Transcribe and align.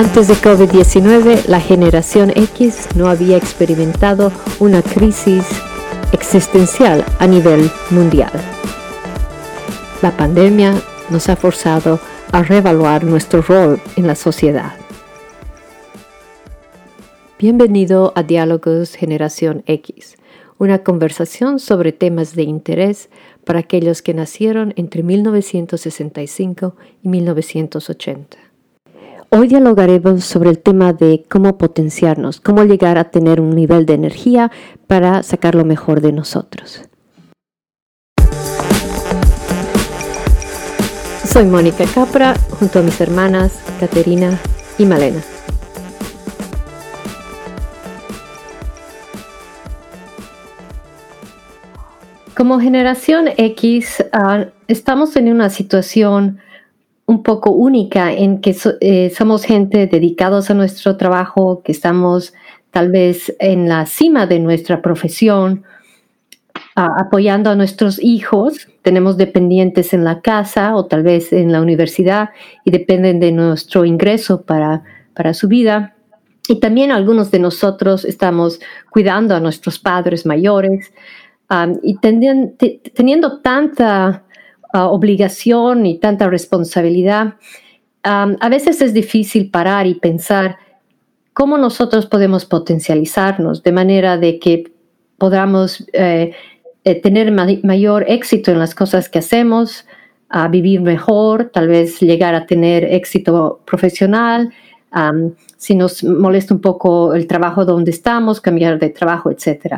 Antes 0.00 0.28
de 0.28 0.34
COVID-19, 0.34 1.44
la 1.44 1.60
generación 1.60 2.30
X 2.34 2.88
no 2.96 3.08
había 3.10 3.36
experimentado 3.36 4.32
una 4.58 4.80
crisis 4.80 5.44
existencial 6.12 7.04
a 7.18 7.26
nivel 7.26 7.70
mundial. 7.90 8.32
La 10.00 10.16
pandemia 10.16 10.72
nos 11.10 11.28
ha 11.28 11.36
forzado 11.36 12.00
a 12.32 12.42
reevaluar 12.42 13.04
nuestro 13.04 13.42
rol 13.42 13.78
en 13.96 14.06
la 14.06 14.14
sociedad. 14.14 14.72
Bienvenido 17.38 18.14
a 18.16 18.22
Diálogos 18.22 18.94
Generación 18.94 19.62
X, 19.66 20.16
una 20.56 20.82
conversación 20.82 21.58
sobre 21.58 21.92
temas 21.92 22.34
de 22.34 22.44
interés 22.44 23.10
para 23.44 23.58
aquellos 23.58 24.00
que 24.00 24.14
nacieron 24.14 24.72
entre 24.78 25.02
1965 25.02 26.74
y 27.02 27.08
1980. 27.10 28.49
Hoy 29.32 29.46
dialogaremos 29.46 30.24
sobre 30.24 30.50
el 30.50 30.58
tema 30.58 30.92
de 30.92 31.24
cómo 31.30 31.56
potenciarnos, 31.56 32.40
cómo 32.40 32.64
llegar 32.64 32.98
a 32.98 33.12
tener 33.12 33.40
un 33.40 33.54
nivel 33.54 33.86
de 33.86 33.94
energía 33.94 34.50
para 34.88 35.22
sacar 35.22 35.54
lo 35.54 35.64
mejor 35.64 36.00
de 36.00 36.10
nosotros. 36.10 36.82
Soy 41.24 41.44
Mónica 41.44 41.84
Capra 41.94 42.34
junto 42.58 42.80
a 42.80 42.82
mis 42.82 43.00
hermanas 43.00 43.62
Caterina 43.78 44.36
y 44.78 44.84
Malena. 44.84 45.22
Como 52.36 52.58
generación 52.58 53.28
X, 53.36 54.04
ah, 54.12 54.46
estamos 54.66 55.14
en 55.14 55.28
una 55.28 55.50
situación 55.50 56.40
un 57.10 57.24
poco 57.24 57.50
única 57.50 58.12
en 58.12 58.40
que 58.40 58.54
eh, 58.80 59.10
somos 59.10 59.42
gente 59.42 59.88
dedicados 59.88 60.48
a 60.48 60.54
nuestro 60.54 60.96
trabajo, 60.96 61.60
que 61.64 61.72
estamos 61.72 62.32
tal 62.70 62.92
vez 62.92 63.34
en 63.40 63.68
la 63.68 63.84
cima 63.86 64.28
de 64.28 64.38
nuestra 64.38 64.80
profesión, 64.80 65.64
apoyando 66.76 67.50
a 67.50 67.56
nuestros 67.56 68.00
hijos. 68.00 68.68
Tenemos 68.82 69.16
dependientes 69.16 69.92
en 69.92 70.04
la 70.04 70.20
casa 70.20 70.76
o 70.76 70.86
tal 70.86 71.02
vez 71.02 71.32
en 71.32 71.50
la 71.50 71.60
universidad 71.60 72.30
y 72.64 72.70
dependen 72.70 73.18
de 73.18 73.32
nuestro 73.32 73.84
ingreso 73.84 74.42
para, 74.42 74.84
para 75.12 75.34
su 75.34 75.48
vida. 75.48 75.96
Y 76.46 76.60
también 76.60 76.92
algunos 76.92 77.32
de 77.32 77.40
nosotros 77.40 78.04
estamos 78.04 78.60
cuidando 78.88 79.34
a 79.34 79.40
nuestros 79.40 79.80
padres 79.80 80.26
mayores 80.26 80.92
y 81.82 81.96
teniendo 81.98 83.40
tanta 83.40 84.22
ah, 84.72 84.88
obligación 84.88 85.86
y 85.86 85.98
tanta 85.98 86.28
responsabilidad, 86.28 87.34
a 88.02 88.48
veces 88.48 88.80
es 88.80 88.94
difícil 88.94 89.50
parar 89.50 89.86
y 89.86 89.94
pensar 89.94 90.56
cómo 91.34 91.58
nosotros 91.58 92.06
podemos 92.06 92.44
potencializarnos 92.46 93.62
de 93.62 93.72
manera 93.72 94.16
de 94.16 94.38
que 94.38 94.72
podamos 95.18 95.86
eh, 95.92 96.32
eh, 96.84 96.94
tener 97.02 97.30
mayor 97.30 98.04
éxito 98.08 98.50
en 98.50 98.58
las 98.58 98.74
cosas 98.74 99.08
que 99.08 99.18
hacemos, 99.18 99.86
a 100.30 100.48
vivir 100.48 100.80
mejor, 100.80 101.50
tal 101.52 101.68
vez 101.68 102.00
llegar 102.00 102.34
a 102.34 102.46
tener 102.46 102.84
éxito 102.84 103.60
profesional, 103.66 104.50
si 105.56 105.74
nos 105.74 106.04
molesta 106.04 106.54
un 106.54 106.60
poco 106.60 107.14
el 107.14 107.26
trabajo 107.26 107.64
donde 107.64 107.90
estamos, 107.90 108.40
cambiar 108.40 108.78
de 108.78 108.90
trabajo, 108.90 109.30
etc. 109.30 109.76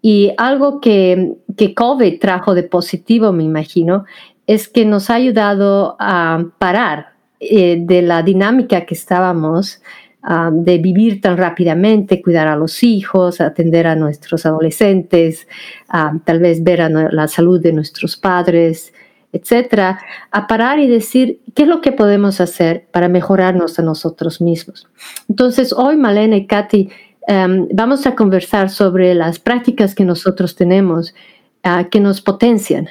Y 0.00 0.32
algo 0.36 0.80
que, 0.80 1.34
que 1.56 1.74
COVID 1.74 2.18
trajo 2.20 2.54
de 2.54 2.64
positivo, 2.64 3.32
me 3.32 3.44
imagino, 3.44 4.04
es 4.46 4.68
que 4.68 4.84
nos 4.84 5.10
ha 5.10 5.14
ayudado 5.14 5.96
a 5.98 6.44
parar 6.58 7.12
eh, 7.40 7.76
de 7.80 8.02
la 8.02 8.22
dinámica 8.22 8.86
que 8.86 8.94
estábamos 8.94 9.80
Ah, 10.24 10.50
de 10.52 10.78
vivir 10.78 11.20
tan 11.20 11.36
rápidamente, 11.36 12.22
cuidar 12.22 12.46
a 12.46 12.54
los 12.54 12.84
hijos, 12.84 13.40
atender 13.40 13.88
a 13.88 13.96
nuestros 13.96 14.46
adolescentes, 14.46 15.48
ah, 15.88 16.12
tal 16.24 16.38
vez 16.38 16.62
ver 16.62 16.88
la 16.88 17.26
salud 17.26 17.60
de 17.60 17.72
nuestros 17.72 18.16
padres, 18.16 18.92
etcétera, 19.32 20.00
a 20.30 20.46
parar 20.46 20.78
y 20.78 20.86
decir 20.86 21.40
qué 21.56 21.64
es 21.64 21.68
lo 21.68 21.80
que 21.80 21.90
podemos 21.90 22.40
hacer 22.40 22.86
para 22.92 23.08
mejorarnos 23.08 23.80
a 23.80 23.82
nosotros 23.82 24.40
mismos. 24.40 24.86
Entonces, 25.28 25.72
hoy 25.72 25.96
Malena 25.96 26.36
y 26.36 26.46
Katy 26.46 26.88
em, 27.26 27.66
vamos 27.72 28.06
a 28.06 28.14
conversar 28.14 28.70
sobre 28.70 29.16
las 29.16 29.40
prácticas 29.40 29.92
que 29.96 30.04
nosotros 30.04 30.54
tenemos 30.54 31.16
ah, 31.64 31.88
que 31.90 31.98
nos 31.98 32.20
potencian, 32.20 32.88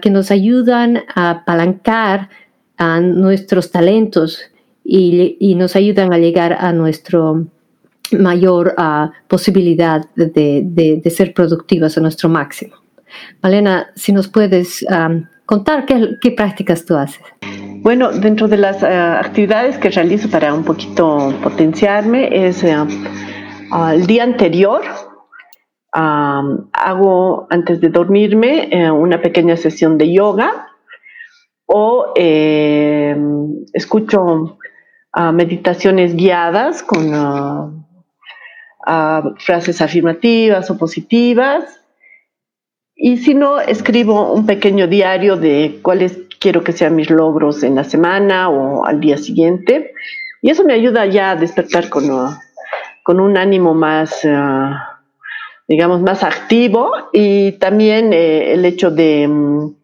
que 0.00 0.10
nos 0.10 0.30
ayudan 0.30 1.04
a 1.14 1.30
apalancar 1.30 2.28
a 2.78 3.00
nuestros 3.00 3.70
talentos 3.70 4.40
y, 4.84 5.54
nos 5.56 5.76
ayudan 5.76 6.12
a 6.12 6.18
llegar 6.18 6.52
a 6.52 6.72
nuestro 6.72 7.46
mayor 8.12 8.74
ah, 8.78 9.10
posibilidad 9.26 10.04
de, 10.14 11.02
ser 11.10 11.34
productivas 11.34 11.98
a 11.98 12.00
nuestro 12.00 12.28
máximo. 12.28 12.76
Malena, 13.42 13.88
si 13.96 14.12
nos 14.12 14.28
puedes 14.28 14.84
contar 15.46 15.86
qué, 15.86 16.30
prácticas 16.32 16.84
tú 16.84 16.96
haces. 16.96 17.22
Bueno, 17.82 18.12
dentro 18.12 18.48
de 18.48 18.58
las 18.58 18.82
ah, 18.82 19.20
actividades 19.20 19.78
que 19.78 19.90
realizo 19.90 20.28
para 20.28 20.52
un 20.52 20.64
poquito 20.64 21.34
potenciarme 21.42 22.46
es 22.46 22.64
ah, 22.64 23.94
el 23.94 24.06
día 24.06 24.24
anterior 24.24 24.82
hago 25.98 27.46
antes 27.50 27.80
de 27.80 27.88
dormirme 27.88 28.68
eh, 28.70 28.90
una 28.90 29.22
pequeña 29.22 29.56
sesión 29.56 29.96
de 29.96 30.12
yoga 30.12 30.68
o 31.64 32.12
eh, 32.16 33.16
escucho 33.72 34.58
meditaciones 35.32 36.14
guiadas 36.14 36.82
con 36.82 37.86
frases 39.38 39.80
afirmativas 39.80 40.70
o 40.70 40.76
positivas. 40.76 41.80
Y 42.94 43.16
si 43.16 43.34
no, 43.34 43.58
escribo 43.60 44.32
un 44.32 44.44
pequeño 44.46 44.86
diario 44.86 45.36
de 45.36 45.80
cuáles 45.82 46.18
quiero 46.38 46.62
que 46.62 46.72
sean 46.72 46.96
mis 46.96 47.10
logros 47.10 47.62
en 47.62 47.74
la 47.74 47.84
semana 47.84 48.48
o 48.48 48.84
al 48.84 49.00
día 49.00 49.16
siguiente. 49.16 49.92
Y 50.42 50.50
eso 50.50 50.64
me 50.64 50.74
ayuda 50.74 51.06
ya 51.06 51.30
a 51.30 51.36
despertar 51.36 51.88
con, 51.88 52.04
con 53.02 53.20
un 53.20 53.36
ánimo 53.36 53.74
más, 53.74 54.20
ah, 54.24 54.95
digamos, 55.68 56.00
más 56.00 56.22
activo. 56.22 56.92
Y 57.12 57.52
también 57.52 58.12
eh, 58.12 58.52
el 58.52 58.64
hecho 58.64 58.90
de, 58.90 59.26
mm, 59.28 59.74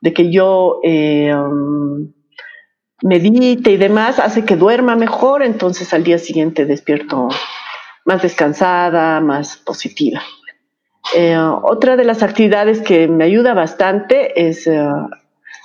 de 0.00 0.12
que 0.12 0.30
yo 0.30 0.80
eh, 0.82 1.34
mm, 1.34 2.12
medite 3.02 3.72
y 3.72 3.76
demás, 3.76 4.18
hace 4.18 4.44
que 4.44 4.56
duerma 4.56 4.96
mejor, 4.96 5.42
entonces 5.42 5.92
al 5.92 6.04
día 6.04 6.18
siguiente 6.18 6.66
despierto 6.66 7.28
más 8.04 8.22
descansada, 8.22 9.20
más 9.20 9.56
positiva. 9.56 10.22
Eh, 11.16 11.36
otra 11.36 11.96
de 11.96 12.04
las 12.04 12.22
actividades 12.22 12.80
que 12.80 13.08
me 13.08 13.24
ayuda 13.24 13.54
bastante 13.54 14.48
es 14.48 14.68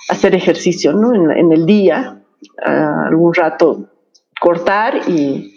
hacer 0.08 0.34
ejercicio 0.34 0.92
¿no? 0.92 1.14
en, 1.14 1.52
el 1.52 1.64
día, 1.64 2.18
algún 2.64 3.34
rato 3.34 3.88
cortar 4.40 5.08
y 5.08 5.54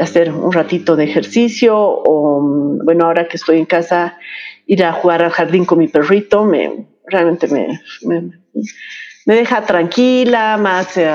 hacer 0.00 0.32
un 0.32 0.52
ratito 0.52 0.96
de 0.96 1.04
ejercicio 1.04 1.76
o, 1.76 2.40
bueno, 2.84 3.06
ahora 3.06 3.28
que 3.28 3.36
estoy 3.36 3.58
en 3.58 3.66
casa, 3.66 4.18
ir 4.66 4.84
a 4.84 4.92
jugar 4.92 5.22
al 5.22 5.30
jardín 5.30 5.64
con 5.64 5.78
mi 5.78 5.88
perrito, 5.88 6.44
me, 6.44 6.86
realmente 7.06 7.48
me 7.48 7.80
me 9.26 9.34
deja 9.34 9.62
tranquila, 9.62 10.56
más 10.56 10.96
eh, 10.96 11.10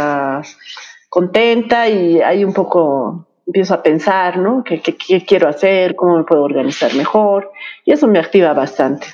contenta 1.10 1.88
y 1.90 2.22
ahí 2.22 2.44
un 2.44 2.54
poco 2.54 3.28
empiezo 3.46 3.74
a 3.74 3.84
pensar, 3.84 4.38
¿no? 4.38 4.64
¿Qué, 4.64 4.82
quiero 5.26 5.48
hacer? 5.48 5.96
¿Cómo 5.96 6.18
me 6.18 6.24
puedo 6.24 6.44
organizar 6.44 6.94
mejor? 6.96 7.52
Y 7.86 7.94
eso 7.94 8.08
me 8.08 8.20
activa 8.20 8.54
bastante. 8.54 9.08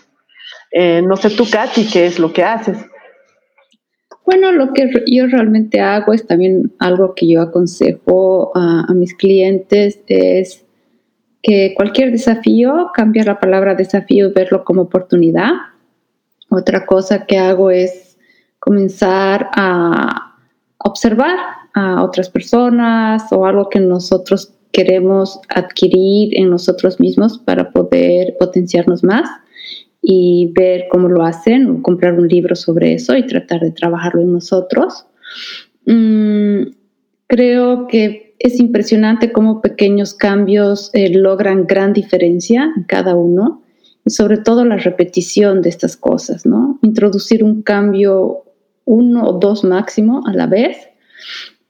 Eh, 0.71 1.01
no 1.03 1.15
sé 1.15 1.29
tú, 1.29 1.47
Katy, 1.49 1.87
¿qué 1.87 2.07
es 2.07 2.19
lo 2.19 2.33
que 2.33 2.43
haces? 2.43 2.77
Bueno, 4.25 4.53
lo 4.53 4.71
que 4.73 4.89
yo 5.07 5.27
realmente 5.27 5.81
hago 5.81 6.13
es 6.13 6.25
también 6.25 6.71
algo 6.79 7.13
que 7.13 7.27
yo 7.27 7.41
aconsejo 7.41 8.51
a, 8.55 8.93
mis 8.93 9.13
clientes, 9.15 9.99
es 10.07 10.65
que 11.41 11.73
cualquier 11.75 12.11
desafío, 12.11 12.91
cambiar 12.93 13.25
la 13.27 13.39
palabra 13.39 13.75
desafío, 13.75 14.31
verlo 14.33 14.63
como 14.63 14.83
oportunidad. 14.83 15.51
Otra 16.49 16.85
cosa 16.85 17.25
que 17.25 17.37
hago 17.37 17.69
es 17.69 18.17
comenzar 18.59 19.49
a 19.55 20.37
observar 20.77 21.37
a 21.73 22.01
otras 22.03 22.29
personas 22.29 23.23
o 23.31 23.45
algo 23.45 23.69
que 23.69 23.81
nosotros 23.81 24.53
queremos 24.71 25.39
adquirir 25.49 26.37
en 26.37 26.49
nosotros 26.49 26.99
mismos 26.99 27.39
para 27.39 27.71
poder 27.71 28.35
potenciarnos 28.39 29.03
más 29.03 29.29
y 30.03 30.51
ver 30.53 30.85
cómo 30.91 31.07
lo 31.07 31.23
hacen, 31.23 31.81
comprar 31.81 32.19
un 32.19 32.27
libro 32.27 32.55
sobre 32.55 32.93
eso 32.93 33.15
y 33.15 33.25
tratar 33.25 33.61
de 33.61 33.71
trabajarlo 33.71 34.21
en 34.21 34.33
nosotros. 34.33 35.07
Mm, 35.85 36.73
creo 37.27 37.87
que 37.87 38.35
es 38.37 38.59
impresionante 38.59 39.31
cómo 39.31 39.61
pequeños 39.61 40.13
cambios 40.13 40.91
eh, 40.93 41.09
logran 41.09 41.65
gran 41.65 41.93
diferencia 41.93 42.69
en 42.75 42.83
cada 42.83 43.15
uno 43.15 43.63
y 44.05 44.09
sobre 44.09 44.37
todo 44.37 44.65
la 44.65 44.75
repetición 44.77 45.61
de 45.61 45.69
estas 45.69 45.95
cosas, 45.95 46.45
¿no? 46.45 46.77
Introducir 46.81 47.43
un 47.43 47.61
cambio 47.61 48.43
uno 48.85 49.23
o 49.23 49.39
dos 49.39 49.63
máximo 49.63 50.23
a 50.27 50.33
la 50.33 50.47
vez, 50.47 50.77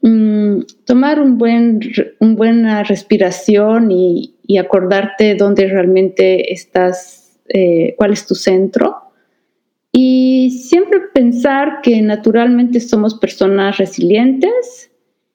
mm, 0.02 0.62
tomar 0.86 1.20
un 1.20 1.38
buen, 1.38 1.80
una 2.20 2.36
buena 2.36 2.84
respiración 2.84 3.92
y, 3.92 4.32
acordarte 4.60 5.36
dónde 5.36 5.68
realmente 5.68 6.54
estás, 6.54 7.23
eh, 7.50 7.96
cuál 7.98 8.14
es 8.14 8.26
tu 8.26 8.36
centro. 8.36 8.96
Y 9.92 10.64
siempre 10.68 11.00
pensar 11.14 11.82
que 11.84 12.02
naturalmente 12.02 12.80
somos 12.80 13.16
personas 13.16 13.78
resilientes 13.78 14.92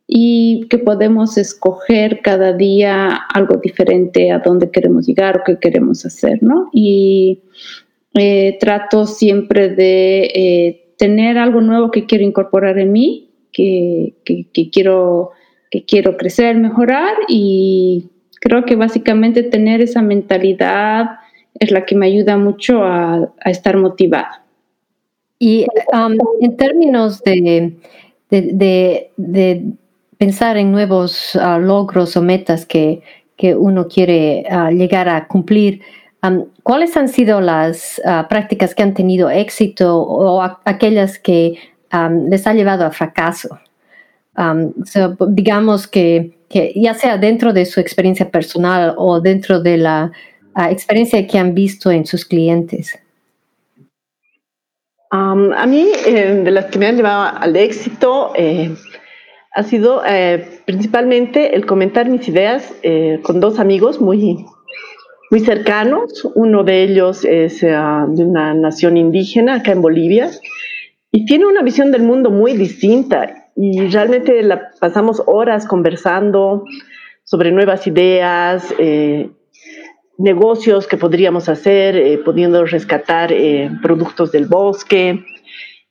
y 0.06 0.66
que 0.70 0.78
podemos 0.78 1.37
escoger 1.37 2.20
cada 2.22 2.55
día 2.55 3.08
algo 3.32 3.58
diferente 3.58 4.32
a 4.32 4.38
dónde 4.38 4.70
queremos 4.70 5.06
llegar 5.06 5.38
o 5.38 5.43
qué 5.44 5.58
queremos 5.58 6.05
hacer, 6.06 6.43
¿no? 6.43 6.70
Y 6.72 7.40
eh, 8.14 8.56
trato 8.58 9.06
siempre 9.06 9.69
de 9.69 10.25
eh, 10.34 10.94
tener 10.96 11.37
algo 11.38 11.61
nuevo 11.61 11.90
que 11.90 12.06
quiero 12.06 12.25
incorporar 12.25 12.78
en 12.78 12.90
mí, 12.90 13.31
que, 13.52 14.14
quiero, 14.72 15.32
que 15.70 15.84
quiero 15.84 16.16
crecer, 16.16 16.56
mejorar 16.56 17.14
y 17.28 18.08
creo 18.40 18.64
que 18.64 18.76
básicamente 18.76 19.43
tener 19.43 19.81
esa 19.81 20.00
mentalidad 20.00 21.19
es 21.58 21.70
la 21.70 21.84
que 21.84 21.94
me 21.94 22.06
ayuda 22.06 22.37
mucho 22.37 22.84
a, 22.84 23.31
estar 23.44 23.76
motivada. 23.76 24.44
Y 25.38 25.66
um, 25.93 26.16
en 26.40 26.56
términos 26.56 27.22
de, 27.22 27.76
de 28.31 29.72
pensar 30.19 30.56
en 30.56 30.72
nuevos 30.72 31.37
ah, 31.37 31.58
logros 31.58 32.16
o 32.16 32.22
metas 32.22 32.66
que, 32.66 33.02
uno 33.56 33.87
quiere 33.87 34.44
ah, 34.50 34.72
llegar 34.72 35.08
a 35.08 35.28
cumplir, 35.28 35.81
¿cuáles 36.64 36.96
han 36.96 37.08
sido 37.08 37.40
las 37.40 38.02
ah, 38.04 38.26
prácticas 38.28 38.75
que 38.75 38.82
han 38.82 38.94
tenido 38.94 39.31
éxito 39.31 39.96
o 39.96 40.43
aquellas 40.64 41.20
que 41.20 41.56
les 42.28 42.46
ha 42.46 42.52
llevado 42.52 42.84
a 42.84 42.90
fracaso? 42.90 43.58
digamos 45.31 45.88
que, 45.88 46.37
ya 46.75 46.94
sea 46.94 47.16
dentro 47.16 47.52
de 47.52 47.64
su 47.64 47.81
experiencia 47.81 48.31
personal 48.31 48.94
o 48.96 49.20
dentro 49.20 49.61
de 49.61 49.78
la 49.78 50.12
experiencia 50.56 51.26
que 51.26 51.38
han 51.38 51.54
visto 51.54 51.90
en 51.90 52.04
sus 52.06 52.24
clientes. 52.24 52.98
a 55.10 55.66
mí, 55.66 55.86
eh, 56.06 56.42
de 56.44 56.50
las 56.50 56.66
que 56.66 56.78
me 56.78 56.86
han 56.86 56.96
llevado 56.96 57.38
al 57.38 57.56
éxito, 57.56 58.32
eh, 58.34 58.74
ha 59.52 59.62
sido 59.62 60.02
eh, 60.06 60.60
principalmente 60.66 61.56
el 61.56 61.66
comentar 61.66 62.08
mis 62.08 62.28
ideas 62.28 62.74
eh, 62.82 63.20
con 63.22 63.40
dos 63.40 63.58
amigos 63.58 64.00
muy, 64.00 64.44
muy 65.30 65.40
cercanos. 65.40 66.24
Uno 66.34 66.62
de 66.62 66.84
ellos 66.84 67.24
es 67.24 67.60
de 67.62 68.24
una 68.24 68.54
nación 68.54 68.96
indígena 68.96 69.56
acá 69.56 69.72
en 69.72 69.82
Bolivia 69.82 70.30
y 71.10 71.24
tiene 71.24 71.46
una 71.46 71.62
visión 71.62 71.90
del 71.90 72.02
mundo 72.02 72.30
muy 72.30 72.52
distinta 72.52 73.50
y 73.56 73.88
realmente 73.88 74.42
la 74.42 74.70
pasamos 74.78 75.22
horas 75.26 75.66
conversando 75.66 76.64
sobre 77.24 77.50
nuevas 77.50 77.86
ideas, 77.86 78.72
negocios 80.18 80.86
que 80.86 80.96
podríamos 80.96 81.48
hacer, 81.48 82.22
pudiendo 82.24 82.64
rescatar 82.64 83.32
productos 83.80 84.32
del 84.32 84.46
bosque 84.46 85.24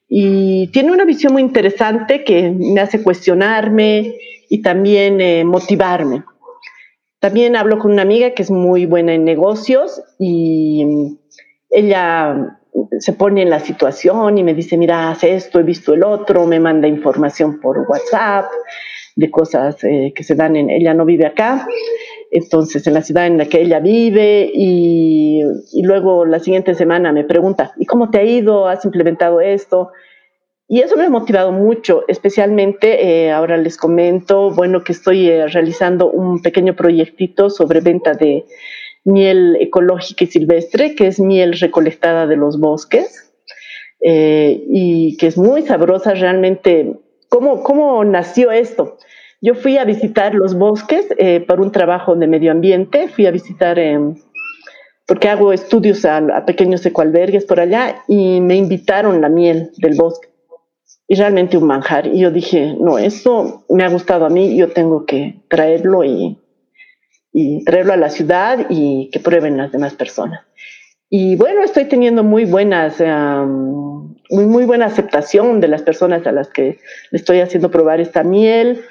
y 0.10 0.68
tiene 0.68 0.92
una 0.92 1.06
visión 1.06 1.34
muy 1.34 1.42
interesante 1.42 2.24
que 2.24 2.50
me 2.52 2.80
hace 2.80 3.04
cuestionarme 3.04 4.16
y 4.50 4.62
también 4.62 5.20
eh, 5.20 5.44
motivarme. 5.44 6.24
También 7.20 7.56
hablo 7.56 7.78
con 7.80 7.92
una 7.92 8.04
amiga 8.04 8.32
que 8.32 8.44
es 8.44 8.52
muy 8.52 8.86
buena 8.86 9.14
en 9.14 9.26
negocios 9.26 10.02
y 10.18 11.18
ella 11.70 12.58
se 13.00 13.14
pone 13.14 13.42
en 13.42 13.50
la 13.50 13.60
situación 13.60 14.38
y 14.38 14.44
me 14.44 14.54
dice, 14.54 14.78
mira, 14.78 15.10
haz 15.10 15.24
esto, 15.24 15.60
he 15.60 15.64
visto 15.64 15.94
el 15.94 16.04
otro, 16.04 16.46
me 16.46 16.60
manda 16.60 16.88
información 16.88 17.60
por 17.60 17.80
WhatsApp 17.90 18.46
de 19.16 19.32
cosas 19.32 19.84
eh, 19.84 20.14
que 20.16 20.24
se 20.24 20.36
dan 20.36 20.56
en, 20.56 20.70
ella 20.70 20.94
no 20.94 21.04
vive 21.04 21.26
acá, 21.26 21.68
entonces 22.32 22.86
en 22.88 22.94
la 22.94 23.02
ciudad 23.02 23.28
en 23.28 23.38
la 23.38 23.46
que 23.46 23.62
ella 23.62 23.80
vive 23.80 24.52
y, 24.54 25.42
y, 25.74 25.84
luego 25.84 26.26
la 26.26 26.40
siguiente 26.40 26.76
semana 26.76 27.12
me 27.12 27.24
pregunta, 27.24 27.74
¿y 27.78 27.86
cómo 27.86 28.10
te 28.10 28.20
ha 28.20 28.24
ido? 28.24 28.68
¿Has 28.68 28.84
implementado 28.86 29.42
esto? 29.42 29.92
Y 30.70 30.82
eso 30.82 30.98
me 30.98 31.06
ha 31.06 31.10
motivado 31.10 31.54
mucho, 31.54 32.04
especialmente 32.10 33.26
eh, 33.26 33.32
ahora 33.32 33.56
les 33.56 33.78
comento, 33.78 34.52
bueno, 34.52 34.84
que 34.84 34.92
estoy 34.92 35.30
eh, 35.30 35.48
realizando 35.48 36.12
un 36.12 36.42
pequeño 36.42 36.76
proyectito 36.76 37.50
sobre 37.50 37.80
venta 37.80 38.14
de 38.14 38.46
miel 39.06 39.56
ecológica 39.62 40.26
y 40.26 40.28
silvestre, 40.28 40.94
que 40.94 41.08
es 41.08 41.22
miel 41.22 41.54
recolectada 41.54 42.28
de 42.28 42.36
los 42.36 42.60
bosques 42.60 43.32
eh, 44.02 44.62
y 44.68 45.16
que 45.16 45.28
es 45.28 45.38
muy 45.38 45.62
sabrosa 45.62 46.14
realmente. 46.14 46.98
¿Cómo, 47.30 47.64
¿Cómo 47.64 48.04
nació 48.04 48.52
esto? 48.52 48.98
Yo 49.42 49.54
fui 49.54 49.78
a 49.78 49.86
visitar 49.86 50.34
los 50.34 50.56
bosques 50.56 51.08
eh, 51.18 51.42
para 51.42 51.62
un 51.62 51.72
trabajo 51.72 52.16
de 52.16 52.28
medio 52.28 52.52
ambiente, 52.52 53.08
fui 53.08 53.28
a 53.28 53.32
visitar, 53.32 53.78
em, 53.78 54.16
porque 55.06 55.30
hago 55.30 55.54
estudios 55.54 56.06
a, 56.06 56.46
pequeños 56.46 56.86
ecoalbergues 56.86 57.46
por 57.46 57.60
allá, 57.60 58.04
y 58.08 58.42
me 58.42 58.56
invitaron 58.56 59.22
la 59.22 59.30
miel 59.30 59.72
del 59.78 59.96
bosque. 59.96 60.30
Y 61.08 61.16
realmente 61.16 61.58
un 61.58 61.66
manjar. 61.68 62.08
Y 62.08 62.20
yo 62.20 62.32
dije, 62.32 62.76
no, 62.80 62.98
esto 62.98 63.64
me 63.70 63.84
ha 63.84 63.90
gustado 63.90 64.26
a 64.26 64.30
mí, 64.30 64.58
yo 64.58 64.70
tengo 64.70 65.06
que 65.06 65.42
traerlo 65.48 66.04
y, 66.04 66.38
y 67.32 67.64
traerlo 67.64 67.94
a 67.94 67.98
la 67.98 68.10
ciudad 68.10 68.66
y 68.70 69.10
que 69.12 69.20
prueben 69.20 69.58
las 69.58 69.72
demás 69.72 69.94
personas. 69.94 70.42
Y 71.10 71.36
bueno, 71.36 71.64
estoy 71.64 71.86
teniendo 71.86 72.24
muy 72.24 72.44
buenas, 72.44 72.98
muy, 73.00 74.46
muy 74.46 74.66
buena 74.66 74.88
aceptación 74.88 75.62
de 75.62 75.70
las 75.70 75.82
personas 75.82 76.28
a 76.28 76.34
las 76.34 76.50
que 76.50 76.80
le 77.12 77.18
estoy 77.18 77.40
haciendo 77.40 77.72
probar 77.72 78.02
esta 78.02 78.24
miel. 78.24 78.84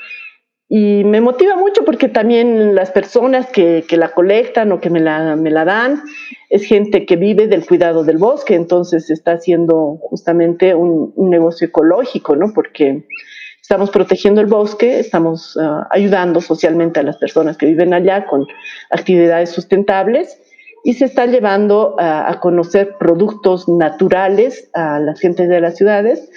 Y 0.68 1.04
me 1.04 1.20
motiva 1.20 1.54
mucho 1.54 1.84
porque 1.84 2.08
también 2.08 2.74
las 2.74 2.90
personas 2.90 3.46
que, 3.46 3.84
que 3.88 3.96
la 3.96 4.08
colectan 4.08 4.72
o 4.72 4.80
que 4.80 4.90
me 4.90 4.98
la, 4.98 5.36
me 5.36 5.50
la, 5.50 5.64
dan 5.64 6.02
es 6.50 6.64
gente 6.64 7.06
que 7.06 7.14
vive 7.14 7.46
del 7.46 7.64
cuidado 7.64 8.02
del 8.02 8.18
bosque, 8.18 8.54
entonces 8.54 9.08
está 9.10 9.32
haciendo 9.32 9.98
justamente 10.00 10.74
un, 10.74 11.12
un 11.14 11.30
negocio 11.30 11.68
ecológico, 11.68 12.34
¿no? 12.34 12.52
Porque 12.52 13.04
estamos 13.62 13.90
protegiendo 13.90 14.40
el 14.40 14.48
bosque, 14.48 14.98
estamos 14.98 15.56
uh, 15.56 15.84
ayudando 15.90 16.40
socialmente 16.40 16.98
a 16.98 17.04
las 17.04 17.16
personas 17.16 17.56
que 17.56 17.66
viven 17.66 17.94
allá 17.94 18.26
con 18.26 18.44
actividades 18.90 19.50
sustentables 19.50 20.40
y 20.82 20.94
se 20.94 21.04
está 21.04 21.26
llevando 21.26 21.94
uh, 21.94 22.00
a 22.00 22.40
conocer 22.40 22.96
productos 22.98 23.68
naturales 23.68 24.68
a 24.72 24.98
las 24.98 25.20
gentes 25.20 25.48
de 25.48 25.60
las 25.60 25.76
ciudades 25.76 26.28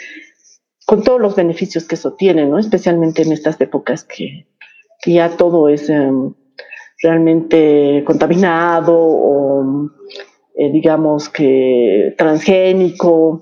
con 0.90 1.04
todos 1.04 1.22
los 1.22 1.36
beneficios 1.36 1.86
que 1.86 1.94
eso 1.94 2.14
tiene, 2.14 2.48
¿no? 2.48 2.58
Especialmente 2.58 3.22
en 3.22 3.32
estas 3.32 3.62
épocas 3.62 4.04
que, 4.04 4.48
ya 5.06 5.30
todo 5.38 5.70
es 5.70 5.88
em, 5.88 6.34
realmente 7.04 8.04
contaminado 8.08 8.98
o 8.98 9.88
eh, 10.56 10.72
digamos 10.72 11.30
que 11.30 12.16
transgénico. 12.18 13.40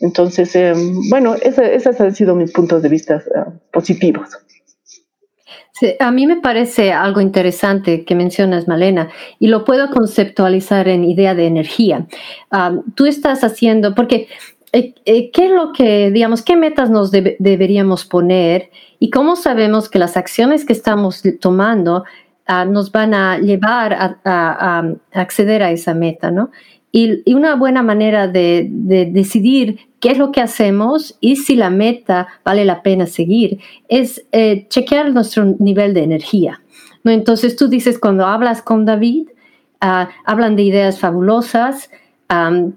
Entonces, 0.00 0.56
em, 0.56 1.08
bueno, 1.08 1.36
esos 1.36 2.00
han 2.00 2.16
sido 2.16 2.34
mis 2.34 2.50
puntos 2.50 2.82
de 2.82 2.88
vista 2.88 3.18
eh, 3.18 3.44
positivos. 3.72 4.30
a 6.00 6.10
mí 6.10 6.26
me 6.26 6.40
parece 6.40 6.90
algo 6.92 7.20
interesante 7.20 8.04
que 8.04 8.16
mencionas, 8.16 8.66
Malena, 8.66 9.08
y 9.38 9.46
lo 9.46 9.64
puedo 9.64 9.88
conceptualizar 9.90 10.88
en 10.88 11.04
idea 11.04 11.36
de 11.36 11.46
energía. 11.46 12.08
tú 12.96 13.06
estás 13.06 13.44
haciendo, 13.44 13.94
porque 13.94 14.26
eh, 14.72 14.94
eh, 15.06 15.30
¿qué 15.30 15.46
es 15.46 15.50
lo 15.52 15.72
que, 15.72 16.10
digamos, 16.10 16.42
qué 16.42 16.56
metas 16.56 16.90
nos 16.90 17.10
deberíamos 17.10 18.04
poner 18.04 18.70
y 18.98 19.10
cómo 19.10 19.36
sabemos 19.36 19.88
que 19.88 19.98
las 19.98 20.16
acciones 20.16 20.64
que 20.64 20.72
estamos 20.72 21.22
tomando 21.40 22.04
ah, 22.46 22.64
nos 22.64 22.92
van 22.92 23.14
a 23.14 23.38
llevar 23.38 23.94
a, 24.24 24.82
acceder 25.12 25.62
a 25.62 25.70
esa 25.70 25.94
meta, 25.94 26.30
¿no? 26.30 26.50
Y, 26.92 27.32
una 27.32 27.54
buena 27.54 27.82
manera 27.82 28.28
de, 28.28 28.68
decidir 28.70 29.78
qué 30.00 30.10
es 30.10 30.18
lo 30.18 30.32
que 30.32 30.40
hacemos 30.40 31.16
y 31.20 31.36
si 31.36 31.56
la 31.56 31.70
meta 31.70 32.28
vale 32.44 32.64
la 32.64 32.82
pena 32.82 33.06
seguir 33.06 33.60
es 33.88 34.24
eh, 34.32 34.66
chequear 34.68 35.12
nuestro 35.12 35.44
nivel 35.58 35.94
de 35.94 36.02
energía, 36.02 36.60
¿no? 37.04 37.10
Entonces 37.10 37.56
tú 37.56 37.68
dices, 37.68 37.98
cuando 37.98 38.26
hablas 38.26 38.60
con 38.60 38.84
David, 38.84 39.28
ah, 39.80 40.10
hablan 40.26 40.56
de 40.56 40.64
ideas 40.64 40.98
fabulosas, 40.98 41.90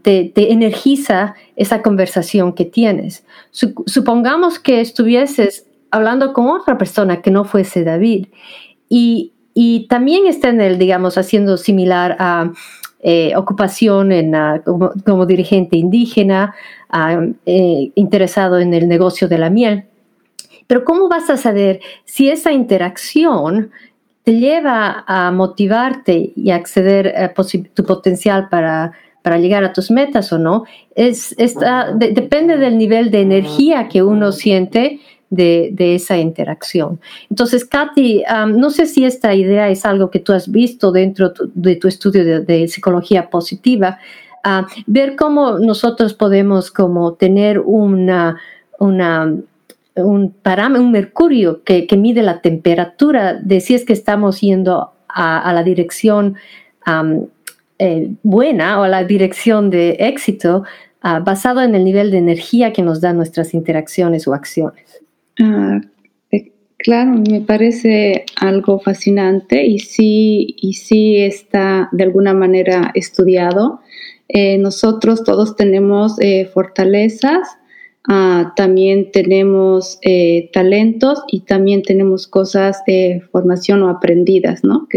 te, 0.02 0.32
energiza 0.52 1.36
esa 1.56 1.82
conversación 1.82 2.54
que 2.54 2.66
tienes. 2.66 3.26
supongamos 3.52 4.60
que 4.60 4.82
estuvieses 4.82 5.66
hablando 5.92 6.32
con 6.32 6.50
otra 6.50 6.78
persona 6.78 7.22
que 7.22 7.32
no 7.32 7.44
fuese 7.44 7.84
David 7.84 8.28
y, 8.90 9.34
también 9.90 10.28
está 10.28 10.48
en 10.48 10.62
el, 10.62 10.78
digamos, 10.78 11.18
haciendo 11.18 11.58
similar 11.58 12.16
a 12.20 12.54
eh, 13.04 13.34
ocupación 13.36 14.14
en, 14.14 14.34
como, 14.64 15.26
dirigente 15.26 15.76
indígena, 15.76 16.56
eh, 17.46 17.92
interesado 17.96 18.60
en 18.60 18.74
el 18.74 18.88
negocio 18.88 19.28
de 19.28 19.38
la 19.38 19.50
miel. 19.50 19.84
Pero 20.68 20.86
¿cómo 20.86 21.10
vas 21.10 21.30
a 21.30 21.36
saber 21.36 21.82
si 22.06 22.30
esa 22.30 22.54
interacción 22.54 23.72
te 24.24 24.40
lleva 24.40 25.04
a 25.06 25.32
motivarte 25.32 26.32
y 26.34 26.52
acceder 26.52 27.10
a 27.10 27.34
tu 27.74 27.84
potencial 27.84 28.48
para 28.50 28.94
para 29.22 29.38
llegar 29.38 29.64
a 29.64 29.74
tus 29.74 29.92
metas 29.92 30.32
o 30.34 30.40
no, 30.40 30.66
es, 30.96 31.36
depende 31.96 32.58
del 32.58 32.78
nivel 32.78 33.12
de 33.12 33.22
energía 33.22 33.88
que 33.88 34.04
uno 34.04 34.32
siente 34.32 35.00
de, 35.30 35.96
esa 35.96 36.18
interacción. 36.18 37.00
Entonces, 37.30 37.66
Katy, 37.66 38.24
no 38.56 38.70
sé 38.70 38.86
si 38.86 39.06
esta 39.06 39.34
idea 39.34 39.70
es 39.70 39.86
algo 39.86 40.12
que 40.12 40.20
tú 40.20 40.34
has 40.34 40.52
visto 40.52 40.92
dentro 40.92 41.34
de 41.54 41.76
tu 41.76 41.88
estudio 41.88 42.44
de, 42.44 42.68
psicología 42.68 43.30
positiva, 43.30 44.00
ver 44.88 45.16
cómo 45.16 45.60
nosotros 45.60 46.14
podemos 46.14 46.72
como 46.72 47.14
tener 47.14 47.60
una, 47.60 48.38
una 48.80 49.34
un 49.96 50.92
mercurio 50.92 51.64
que, 51.64 51.88
mide 51.98 52.24
la 52.24 52.42
temperatura 52.42 53.34
de 53.34 53.60
si 53.60 53.76
es 53.76 53.86
que 53.86 53.94
estamos 53.94 54.42
yendo 54.42 54.92
a, 55.08 55.52
la 55.54 55.64
dirección 55.64 56.36
eh, 57.84 58.12
buena 58.22 58.80
o 58.80 58.86
la 58.86 59.04
dirección 59.04 59.72
de 59.72 59.98
éxito 59.98 60.64
ah, 61.02 61.20
basado 61.20 61.64
en 61.64 61.74
el 61.74 61.84
nivel 61.84 62.12
de 62.12 62.20
energía 62.20 62.74
que 62.74 62.84
nos 62.84 63.02
dan 63.02 63.18
nuestras 63.18 63.56
interacciones 63.56 64.28
o 64.28 64.36
acciones. 64.36 65.02
Ah, 65.40 65.82
eh, 66.30 66.52
claro, 66.78 67.14
me 67.28 67.42
parece 67.42 68.26
algo 68.36 68.80
fascinante 68.80 69.66
y 69.66 69.80
sí, 69.80 70.56
y 70.62 70.74
sí 70.74 71.18
está 71.18 71.90
de 71.92 72.04
alguna 72.04 72.36
manera 72.36 72.92
estudiado. 72.94 73.80
Eh, 74.28 74.60
nosotros 74.60 75.24
todos 75.24 75.56
tenemos 75.56 76.18
fortalezas 76.54 77.58
Ah, 78.10 78.54
también 78.56 79.12
tenemos 79.12 80.00
talentos 80.52 81.22
y 81.28 81.42
también 81.42 81.84
tenemos 81.84 82.28
cosas 82.28 82.82
de 82.88 83.22
formación 83.32 83.84
o 83.84 83.90
aprendidas, 83.90 84.64
¿no? 84.64 84.88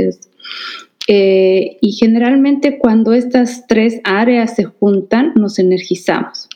Eh, 1.06 1.76
y 1.80 1.92
generalmente 1.92 2.78
cuando 2.78 3.12
estas 3.12 3.66
tres 3.66 4.00
áreas 4.04 4.54
se 4.54 4.64
juntan, 4.64 5.32
nos 5.36 5.58
energizamos. 5.58 6.48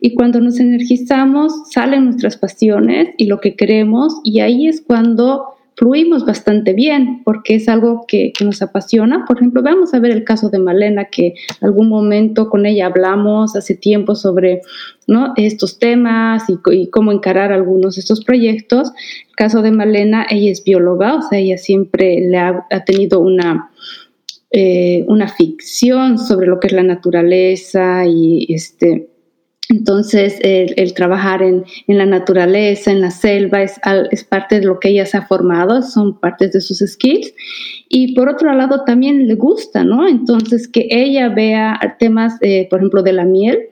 Y 0.00 0.14
cuando 0.14 0.40
nos 0.40 0.58
energizamos, 0.60 1.70
salen 1.70 2.04
nuestras 2.04 2.36
pasiones 2.36 3.08
y 3.16 3.26
lo 3.26 3.40
que 3.40 3.56
queremos, 3.56 4.20
y 4.24 4.40
ahí 4.40 4.66
es 4.66 4.80
cuando 4.80 5.54
fluimos 5.76 6.26
bastante 6.26 6.72
bien 6.72 7.22
porque 7.24 7.54
es 7.54 7.68
algo 7.68 8.04
que, 8.06 8.32
nos 8.44 8.62
apasiona. 8.62 9.24
Por 9.26 9.38
ejemplo, 9.38 9.62
vamos 9.62 9.94
a 9.94 9.98
ver 9.98 10.12
el 10.12 10.24
caso 10.24 10.50
de 10.50 10.58
Malena, 10.58 11.06
que 11.06 11.34
algún 11.60 11.88
momento 11.88 12.50
con 12.50 12.66
ella 12.66 12.86
hablamos 12.86 13.56
hace 13.56 13.74
tiempo 13.74 14.14
sobre 14.14 14.62
¿no? 15.06 15.32
estos 15.36 15.78
temas 15.78 16.44
y, 16.48 16.88
cómo 16.90 17.12
encarar 17.12 17.52
algunos 17.52 17.96
de 17.96 18.00
estos 18.00 18.24
proyectos. 18.24 18.92
El 19.28 19.36
caso 19.36 19.62
de 19.62 19.70
Malena, 19.70 20.26
ella 20.28 20.52
es 20.52 20.62
bióloga, 20.64 21.16
o 21.16 21.22
sea, 21.22 21.38
ella 21.38 21.58
siempre 21.58 22.20
le 22.20 22.38
ha, 22.38 22.66
tenido 22.84 23.20
una... 23.20 23.70
Eh, 24.52 25.04
una 25.06 25.28
ficción 25.28 26.18
sobre 26.18 26.48
lo 26.48 26.58
que 26.58 26.66
es 26.66 26.72
la 26.72 26.82
naturaleza 26.82 28.04
y 28.04 28.52
este, 28.52 29.08
entonces, 29.70 30.36
el, 30.42 30.94
trabajar 30.94 31.42
en, 31.42 31.64
la 31.86 32.04
naturaleza, 32.04 32.90
en 32.90 33.00
la 33.00 33.12
selva, 33.12 33.62
es, 33.62 33.78
parte 34.24 34.58
de 34.58 34.66
lo 34.66 34.80
que 34.80 34.88
ella 34.88 35.06
se 35.06 35.16
ha 35.16 35.26
formado, 35.26 35.80
son 35.82 36.18
partes 36.18 36.52
de 36.52 36.60
sus 36.60 36.78
skills. 36.78 37.32
Y 37.88 38.14
por 38.14 38.28
otro 38.28 38.52
lado, 38.52 38.82
también 38.84 39.28
le 39.28 39.34
gusta, 39.36 39.84
¿no? 39.84 40.08
Entonces, 40.08 40.66
que 40.66 40.88
ella 40.90 41.28
vea 41.28 41.78
temas, 42.00 42.34
eh, 42.40 42.66
por 42.68 42.80
ejemplo, 42.80 43.04
de 43.04 43.12
la 43.12 43.24
miel, 43.24 43.68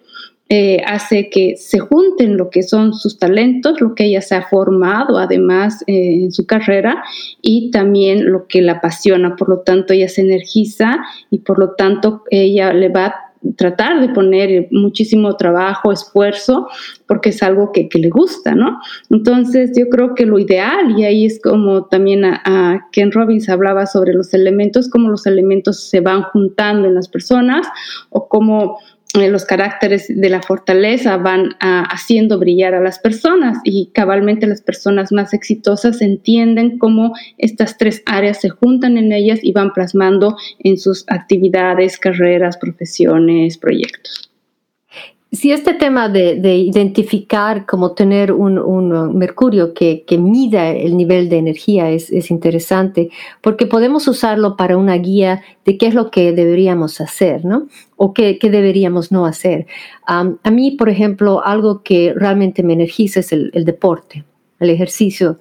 eh, 0.50 0.82
hace 0.86 1.28
que 1.28 1.56
se 1.58 1.80
junten 1.80 2.36
lo 2.38 2.48
que 2.48 2.62
son 2.62 2.94
sus 2.94 3.18
talentos, 3.18 3.80
lo 3.82 3.94
que 3.94 4.04
ella 4.04 4.22
se 4.22 4.34
ha 4.34 4.42
formado 4.48 5.18
además 5.18 5.82
eh, 5.86 6.22
en 6.22 6.32
su 6.32 6.46
carrera 6.46 7.02
y 7.42 7.70
también 7.70 8.30
lo 8.30 8.46
que 8.46 8.62
la 8.62 8.74
apasiona. 8.74 9.36
Por 9.36 9.50
lo 9.50 9.58
tanto, 9.60 9.92
ella 9.92 10.08
se 10.08 10.22
energiza 10.22 11.00
y 11.30 11.40
por 11.40 11.58
lo 11.58 11.72
tanto 11.72 12.22
ella 12.30 12.72
le 12.72 12.88
va 12.88 13.14
tratar 13.56 14.00
de 14.00 14.08
poner 14.10 14.68
muchísimo 14.70 15.36
trabajo, 15.36 15.92
esfuerzo, 15.92 16.68
porque 17.06 17.30
es 17.30 17.42
algo 17.42 17.72
que, 17.72 17.88
le 17.92 18.08
gusta, 18.08 18.54
¿no? 18.54 18.78
Entonces 19.10 19.72
yo 19.76 19.88
creo 19.88 20.14
que 20.14 20.26
lo 20.26 20.38
ideal, 20.38 20.98
y 20.98 21.04
ahí 21.04 21.26
es 21.26 21.40
como 21.42 21.86
también 21.86 22.24
a, 22.24 22.88
Ken 22.92 23.12
Robbins 23.12 23.48
hablaba 23.48 23.86
sobre 23.86 24.12
los 24.14 24.32
elementos, 24.34 24.88
cómo 24.88 25.08
los 25.08 25.26
elementos 25.26 25.88
se 25.88 26.00
van 26.00 26.22
juntando 26.22 26.88
en 26.88 26.94
las 26.94 27.08
personas 27.08 27.66
o 28.10 28.28
cómo 28.28 28.78
los 29.14 29.44
caracteres 29.46 30.06
de 30.08 30.28
la 30.28 30.42
fortaleza 30.42 31.16
van 31.16 31.56
haciendo 31.60 32.38
brillar 32.38 32.74
a 32.74 32.80
las 32.80 32.98
personas 32.98 33.58
y 33.64 33.90
cabalmente 33.92 34.46
las 34.46 34.60
personas 34.60 35.12
más 35.12 35.32
exitosas 35.34 36.02
entienden 36.02 36.78
cómo 36.78 37.14
estas 37.38 37.78
tres 37.78 38.02
áreas 38.06 38.40
se 38.40 38.50
juntan 38.50 38.98
en 38.98 39.12
ellas 39.12 39.40
y 39.42 39.52
van 39.52 39.72
plasmando 39.72 40.36
en 40.58 40.78
sus 40.78 41.04
actividades, 41.08 41.98
carreras, 41.98 42.58
profesiones, 42.58 43.56
proyectos. 43.56 44.27
Si 45.30 45.52
este 45.52 45.74
tema 45.74 46.08
de, 46.08 46.56
identificar 46.56 47.66
como 47.66 47.92
tener 47.92 48.32
un, 48.32 49.14
mercurio 49.14 49.74
que, 49.74 50.04
mida 50.18 50.70
el 50.70 50.96
nivel 50.96 51.28
de 51.28 51.36
energía 51.36 51.90
es, 51.90 52.30
interesante, 52.30 53.10
porque 53.42 53.66
podemos 53.66 54.08
usarlo 54.08 54.56
para 54.56 54.78
una 54.78 54.94
guía 54.94 55.42
de 55.66 55.76
qué 55.76 55.88
es 55.88 55.94
lo 55.94 56.10
que 56.10 56.32
deberíamos 56.32 57.02
hacer, 57.02 57.44
¿no? 57.44 57.68
O 57.96 58.14
qué, 58.14 58.38
deberíamos 58.40 59.12
no 59.12 59.26
hacer. 59.26 59.66
a 60.06 60.50
mí, 60.50 60.70
por 60.70 60.88
ejemplo, 60.88 61.44
algo 61.44 61.82
que 61.82 62.14
realmente 62.16 62.62
me 62.62 62.72
energiza 62.72 63.20
es 63.20 63.30
el, 63.30 63.50
deporte, 63.66 64.24
el 64.60 64.70
ejercicio 64.70 65.38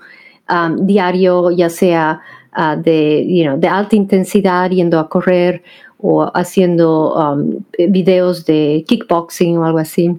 diario, 0.80 1.50
ya 1.52 1.70
sea 1.70 2.20
ah, 2.52 2.76
de, 2.76 3.56
de 3.58 3.68
alta 3.70 3.96
intensidad, 3.96 4.70
yendo 4.70 5.00
a 5.00 5.08
correr 5.08 5.64
o 6.00 6.32
haciendo 6.34 7.16
um, 7.16 7.64
videos 7.90 8.46
de 8.46 8.86
kickboxing 8.88 9.58
o 9.58 9.66
algo 9.66 9.80
así, 9.80 10.16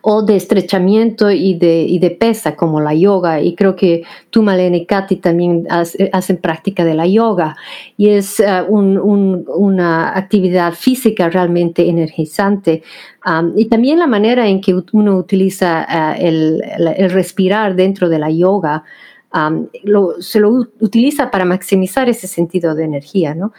o 0.00 0.22
de 0.22 0.36
estrechamiento 0.36 1.30
y 1.30 1.54
de, 1.54 1.82
y 1.82 1.98
de 1.98 2.10
pesa 2.10 2.56
como 2.56 2.80
la 2.80 2.94
yoga. 2.94 3.40
Y 3.40 3.54
creo 3.54 3.76
que 3.76 4.02
tú, 4.30 4.42
Malena 4.42 4.76
y 4.76 4.86
Katy 4.86 5.16
también 5.16 5.66
hacen 5.68 6.38
práctica 6.38 6.84
de 6.84 6.94
la 6.94 7.06
yoga. 7.06 7.56
Y 7.96 8.08
es 8.08 8.40
uh, 8.40 8.72
una 8.72 10.16
actividad 10.16 10.72
física 10.72 11.28
realmente 11.28 11.88
energizante. 11.88 12.82
Um, 13.26 13.52
y 13.56 13.66
también 13.66 13.98
la 13.98 14.06
manera 14.06 14.48
en 14.48 14.60
que 14.60 14.74
uno 14.92 15.16
utiliza 15.16 15.86
uh, 15.88 16.20
el, 16.20 16.62
respirar 17.10 17.76
dentro 17.76 18.08
de 18.08 18.18
la 18.18 18.30
yoga. 18.30 18.82
Um, 19.34 19.68
se 20.20 20.40
lo 20.40 20.66
utiliza 20.80 21.30
para 21.30 21.44
maximizar 21.44 22.08
ese 22.08 22.26
sentido 22.26 22.74
de 22.74 22.84
energía, 22.84 23.34
¿no? 23.34 23.52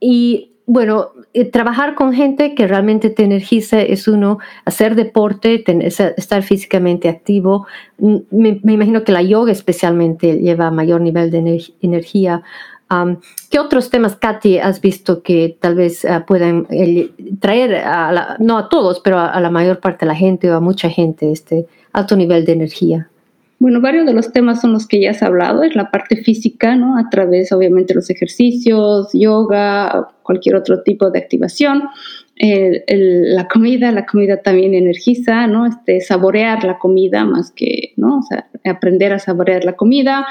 Y 0.00 0.52
bueno, 0.66 1.12
eh, 1.32 1.44
trabajar 1.44 1.94
con 1.94 2.12
gente 2.12 2.54
que 2.54 2.66
realmente 2.66 3.08
te 3.08 3.22
energice 3.22 3.92
es 3.92 4.08
uno, 4.08 4.38
hacer 4.64 4.96
deporte, 4.96 5.64
estar 6.16 6.42
físicamente 6.42 7.08
activo. 7.08 7.66
Me, 7.98 8.60
imagino 8.64 9.04
que 9.04 9.12
la 9.12 9.22
yoga 9.22 9.52
especialmente 9.52 10.38
lleva 10.38 10.72
mayor 10.72 11.00
nivel 11.00 11.30
de 11.30 11.62
energía. 11.82 12.42
¿Qué 13.50 13.58
otros 13.60 13.90
temas, 13.90 14.16
Katy, 14.16 14.58
has 14.58 14.80
visto 14.80 15.22
que 15.22 15.56
tal 15.60 15.76
vez 15.76 16.04
ah, 16.04 16.24
puedan 16.26 16.66
eh, 16.70 17.10
traer, 17.40 17.76
a 17.76 18.36
no 18.38 18.58
a 18.58 18.68
todos, 18.68 19.00
pero 19.00 19.18
a, 19.18 19.28
a, 19.28 19.40
la 19.40 19.50
mayor 19.50 19.80
parte 19.80 20.04
de 20.04 20.06
la 20.06 20.14
gente 20.14 20.50
o 20.50 20.56
a 20.56 20.60
mucha 20.60 20.88
gente 20.88 21.30
este 21.30 21.66
alto 21.92 22.16
nivel 22.16 22.44
de 22.44 22.52
energía? 22.52 23.08
Bueno, 23.58 23.80
varios 23.80 24.04
de 24.04 24.12
los 24.12 24.32
temas 24.32 24.60
son 24.60 24.74
los 24.74 24.86
que 24.86 25.00
ya 25.00 25.12
has 25.12 25.22
hablado, 25.22 25.62
es 25.62 25.74
la 25.74 25.90
parte 25.90 26.16
física, 26.16 26.76
¿no? 26.76 26.98
A 26.98 27.08
través, 27.08 27.52
obviamente, 27.52 27.94
los 27.94 28.10
ejercicios, 28.10 29.08
yoga, 29.14 30.08
cualquier 30.22 30.56
otro 30.56 30.82
tipo 30.82 31.10
de 31.10 31.20
activación. 31.20 31.84
la 32.38 33.48
comida, 33.48 33.92
la 33.92 34.04
comida 34.04 34.42
también 34.42 34.74
energiza, 34.74 35.46
¿no? 35.46 35.64
Este, 35.64 36.02
saborear 36.02 36.64
la 36.64 36.78
comida 36.78 37.24
más 37.24 37.50
que, 37.50 37.94
¿no? 37.96 38.18
O 38.18 38.22
sea, 38.22 38.46
aprender 38.64 39.14
a 39.14 39.18
saborear 39.18 39.64
la 39.64 39.72
comida. 39.72 40.26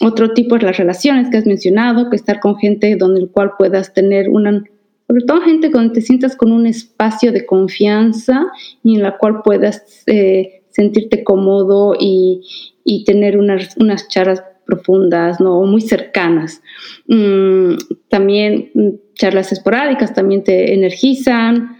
otro 0.00 0.32
tipo 0.32 0.56
es 0.56 0.62
las 0.62 0.78
relaciones 0.78 1.28
que 1.28 1.36
has 1.36 1.46
mencionado, 1.46 2.08
que 2.08 2.16
estar 2.16 2.40
con 2.40 2.56
gente 2.56 2.96
donde 2.96 3.20
el 3.20 3.30
cual 3.30 3.52
puedas 3.58 3.92
tener 3.92 4.30
una, 4.30 4.64
sobre 5.08 5.24
todo 5.24 5.42
gente 5.42 5.68
donde 5.68 5.94
te 5.94 6.00
sientas 6.00 6.36
con 6.36 6.52
un 6.52 6.66
espacio 6.66 7.32
de 7.32 7.44
confianza 7.44 8.46
y 8.82 8.96
en 8.96 9.02
la 9.02 9.18
cual 9.18 9.42
puedas 9.42 10.02
eh, 10.06 10.55
sentirte 10.76 11.24
cómodo 11.24 11.96
y, 11.98 12.42
tener 13.04 13.38
unas, 13.38 13.76
unas 13.78 14.08
charlas 14.08 14.44
profundas, 14.66 15.40
¿no? 15.40 15.62
muy 15.62 15.80
cercanas. 15.80 16.62
Mm, 17.08 17.74
también 18.08 18.70
mm, 18.74 18.88
charlas 19.14 19.52
esporádicas 19.52 20.14
también 20.14 20.44
te 20.44 20.74
energizan. 20.74 21.78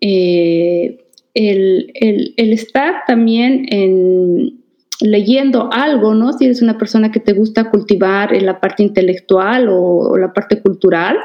Eh, 0.00 0.98
el, 1.34 2.34
estar 2.36 3.04
también 3.06 3.66
en, 3.70 4.62
leyendo 5.00 5.70
algo, 5.72 6.14
¿no? 6.14 6.32
Si 6.32 6.44
eres 6.44 6.62
una 6.62 6.78
persona 6.78 7.10
que 7.10 7.20
te 7.20 7.32
gusta 7.32 7.70
cultivar 7.70 8.34
en 8.34 8.46
la 8.46 8.60
parte 8.60 8.82
intelectual 8.82 9.68
o, 9.70 10.16
la 10.16 10.32
parte 10.32 10.60
cultural, 10.60 11.16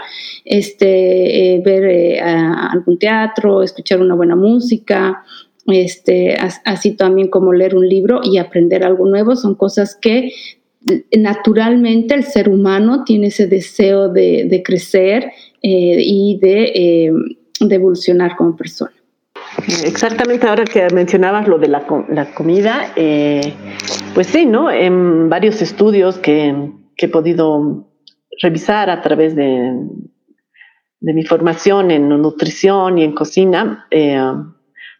este, 0.46 1.56
eh, 1.56 1.62
ver 1.64 1.84
eh, 1.86 2.20
algún 2.20 2.98
teatro, 2.98 3.62
escuchar 3.62 4.02
una 4.02 4.16
buena 4.16 4.36
música, 4.36 5.24
este, 5.68 6.38
así 6.66 6.96
también 6.96 7.30
como 7.30 7.54
leer 7.54 7.76
un 7.76 7.88
libro 7.88 8.22
y 8.24 8.38
aprender 8.38 8.84
algo 8.84 9.06
nuevo, 9.06 9.36
son 9.36 9.56
cosas 9.56 9.98
que 10.00 10.32
naturalmente 11.18 12.14
el 12.16 12.24
ser 12.24 12.50
humano 12.50 13.04
tiene 13.04 13.28
ese 13.28 13.48
deseo 13.48 14.10
de, 14.10 14.62
crecer 14.64 15.32
eh, 15.62 15.98
y 16.00 16.40
de, 16.42 16.64
eh, 16.76 17.12
de, 17.60 17.76
evolucionar 17.76 18.36
como 18.36 18.56
persona. 18.56 18.92
exactamente 19.84 20.48
ahora 20.48 20.64
que 20.66 20.88
mencionabas 20.94 21.48
lo 21.48 21.58
de 21.58 21.68
la, 21.68 21.86
comida, 22.34 22.94
eh, 22.96 23.54
pues 24.14 24.28
sí, 24.28 24.46
¿no? 24.46 24.72
En 24.72 25.30
varios 25.30 25.62
estudios 25.62 26.18
que, 26.18 26.56
he 27.00 27.08
podido 27.10 27.88
revisar 28.42 28.90
a 28.90 29.02
través 29.04 29.36
de, 29.36 29.72
de, 31.00 31.14
mi 31.14 31.24
formación 31.24 31.92
en 31.92 32.10
nutrición 32.10 32.98
y 32.98 33.04
en 33.04 33.14
cocina, 33.14 33.86
eh, 33.92 34.20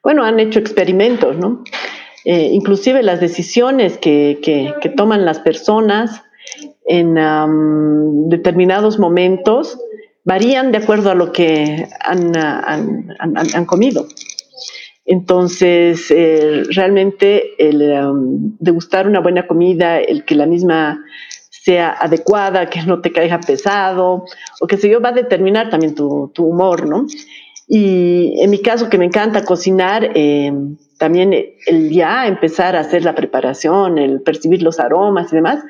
bueno, 0.08 0.24
han 0.24 0.40
hecho 0.40 0.60
experimentos, 0.60 1.36
¿no? 1.36 1.66
Eh, 2.24 2.52
inclusive 2.54 3.04
las 3.04 3.20
decisiones 3.20 3.98
que, 3.98 4.40
que, 4.42 4.90
toman 4.92 5.26
las 5.26 5.40
personas 5.40 6.24
en 6.86 7.16
determinados 8.30 9.00
momentos 9.00 9.78
varían 10.24 10.72
de 10.72 10.78
acuerdo 10.78 11.12
a 11.12 11.14
lo 11.14 11.34
que 11.34 11.90
han, 12.00 12.32
han, 12.38 13.66
comido. 13.66 14.08
Entonces, 15.06 16.10
eh, 16.10 16.64
realmente 16.70 17.56
el 17.60 17.82
um, 17.82 18.56
degustar 18.60 19.08
una 19.08 19.20
buena 19.20 19.46
comida, 19.46 20.00
el 20.00 20.24
que 20.24 20.36
la 20.36 20.46
misma 20.46 21.04
sea 21.50 21.98
adecuada, 22.00 22.70
que 22.70 22.82
no 22.84 23.02
te 23.02 23.12
caiga 23.12 23.42
pesado, 23.42 24.24
o 24.62 24.68
que 24.68 24.78
sé 24.78 24.88
yo, 24.90 25.02
va 25.02 25.10
a 25.10 25.24
determinar 25.24 25.70
también 25.70 25.96
tu, 25.96 26.32
tu 26.34 26.46
humor, 26.46 26.88
¿no? 26.88 27.08
Y 27.68 28.42
en 28.42 28.50
mi 28.50 28.62
caso, 28.62 28.90
que 28.90 28.98
me 28.98 29.06
encanta 29.06 29.44
cocinar, 29.44 30.12
eh, 30.16 30.54
también 30.98 31.34
el 31.34 31.90
ya 31.92 32.26
empezar 32.26 32.76
a 32.76 32.80
hacer 32.80 33.04
la 33.04 33.14
preparación, 33.14 33.98
el 33.98 34.22
percibir 34.22 34.64
los 34.64 34.80
aromas 34.80 35.32
y 35.32 35.36
demás, 35.36 35.64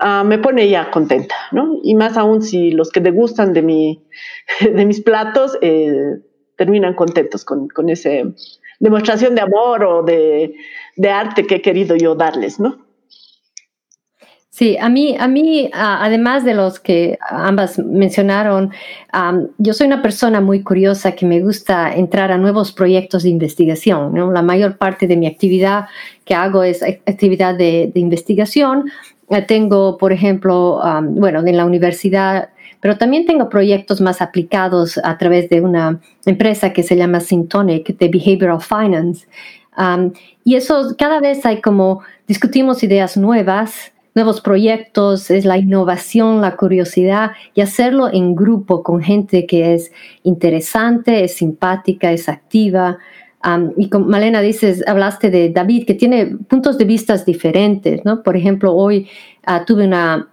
uh, 0.00 0.24
me 0.24 0.38
pone 0.38 0.68
ya 0.68 0.90
contenta, 0.90 1.34
¿no? 1.50 1.80
Y 1.82 1.94
más 1.94 2.16
aún 2.16 2.42
si 2.42 2.70
los 2.70 2.90
que 2.90 3.00
degustan 3.00 3.52
de, 3.52 3.62
mi, 3.62 4.04
de 4.60 4.86
mis 4.86 5.00
platos 5.00 5.58
eh, 5.60 6.20
terminan 6.56 6.94
contentos 6.94 7.44
con, 7.44 7.68
con 7.68 7.88
esa 7.88 8.10
demostración 8.78 9.34
de 9.34 9.40
amor 9.40 9.84
o 9.84 10.02
de, 10.02 10.54
de 10.96 11.10
arte 11.10 11.46
que 11.46 11.56
he 11.56 11.62
querido 11.62 11.96
yo 11.96 12.14
darles, 12.14 12.60
¿no? 12.60 12.89
Sí, 14.60 14.76
a 14.78 14.90
mí, 14.90 15.16
a 15.18 15.26
mí, 15.26 15.70
además 15.72 16.44
de 16.44 16.52
los 16.52 16.78
que 16.78 17.18
ambas 17.30 17.78
mencionaron, 17.78 18.70
yo 19.56 19.72
soy 19.72 19.86
una 19.86 20.02
persona 20.02 20.42
muy 20.42 20.62
curiosa 20.62 21.12
que 21.12 21.24
me 21.24 21.40
gusta 21.40 21.94
entrar 21.94 22.30
a 22.30 22.36
nuevos 22.36 22.70
proyectos 22.70 23.22
de 23.22 23.30
investigación. 23.30 24.34
La 24.34 24.42
mayor 24.42 24.76
parte 24.76 25.06
de 25.06 25.16
mi 25.16 25.26
actividad 25.26 25.86
que 26.26 26.34
hago 26.34 26.62
es 26.62 26.82
actividad 26.82 27.54
de, 27.54 27.90
investigación. 27.94 28.90
Eh, 29.30 29.40
tengo, 29.40 29.96
por 29.96 30.12
ejemplo, 30.12 30.78
bueno, 31.04 31.40
en 31.40 31.56
la 31.56 31.64
universidad, 31.64 32.50
pero 32.80 32.98
también 32.98 33.24
tengo 33.24 33.48
proyectos 33.48 34.02
más 34.02 34.20
aplicados 34.20 35.00
a 35.02 35.16
través 35.16 35.48
de 35.48 35.62
una 35.62 36.02
empresa 36.26 36.74
que 36.74 36.82
se 36.82 36.96
llama 36.96 37.20
Syntonic 37.20 37.96
de 37.96 38.08
Behavioral 38.08 38.60
Finance. 38.60 39.26
y 40.44 40.54
eso, 40.54 40.94
cada 40.98 41.18
vez 41.18 41.46
hay 41.46 41.62
como, 41.62 42.02
discutimos 42.26 42.82
ideas 42.82 43.16
nuevas 43.16 43.90
nuevos 44.14 44.40
proyectos, 44.40 45.30
es 45.30 45.44
la 45.44 45.58
innovación, 45.58 46.40
la 46.40 46.56
curiosidad 46.56 47.32
y 47.54 47.60
hacerlo 47.60 48.08
en 48.12 48.34
grupo 48.34 48.82
con 48.82 49.02
gente 49.02 49.46
que 49.46 49.74
es 49.74 49.92
interesante, 50.22 51.24
es 51.24 51.34
simpática, 51.34 52.12
es 52.12 52.28
activa. 52.28 52.98
y 53.76 53.88
como 53.88 54.06
Malena 54.06 54.40
dices, 54.40 54.84
hablaste 54.86 55.30
de 55.30 55.50
David, 55.50 55.86
que 55.86 55.94
tiene 55.94 56.26
puntos 56.48 56.76
de 56.76 56.84
vista 56.84 57.16
diferentes, 57.16 58.04
¿no? 58.04 58.22
Por 58.22 58.36
ejemplo, 58.36 58.74
hoy 58.74 59.08
ah, 59.46 59.64
tuve 59.64 59.84
una 59.86 60.28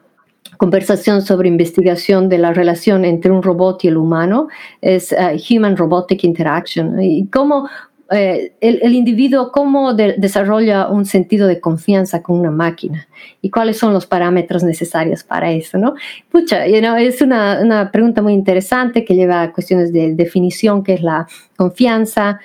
conversación 0.58 1.22
sobre 1.22 1.48
investigación 1.48 2.30
de 2.30 2.38
la 2.40 2.52
relación 2.54 3.06
entre 3.06 3.32
un 3.32 3.44
robot 3.44 3.84
y 3.84 3.90
el 3.90 3.98
humano, 3.98 4.48
es 4.82 5.14
ah, 5.14 5.34
Human 5.50 5.78
Robotic 5.78 6.24
Interaction, 6.24 7.02
y 7.02 7.28
cómo 7.28 7.70
eh, 8.12 8.54
el, 8.62 8.94
individuo 8.94 9.52
cómo 9.52 9.94
desarrolla 9.94 10.88
un 10.88 11.06
sentido 11.06 11.46
de 11.48 11.60
confianza 11.60 12.24
con 12.24 12.40
una 12.40 12.52
máquina 12.52 13.08
y 13.42 13.50
cuáles 13.50 13.78
son 13.78 13.94
los 13.94 14.06
parámetros 14.06 14.64
necesarios 14.64 15.24
para 15.24 15.52
eso, 15.52 15.78
¿no? 15.78 15.96
Pucha, 16.32 16.66
es 16.66 17.22
una, 17.22 17.90
pregunta 17.92 18.22
muy 18.22 18.34
interesante 18.34 19.04
que 19.04 19.16
lleva 19.16 19.42
a 19.42 19.52
cuestiones 19.52 19.92
de 19.92 20.14
definición, 20.16 20.84
que 20.84 20.94
es 20.94 21.02
la 21.02 21.28
confianza, 21.58 22.40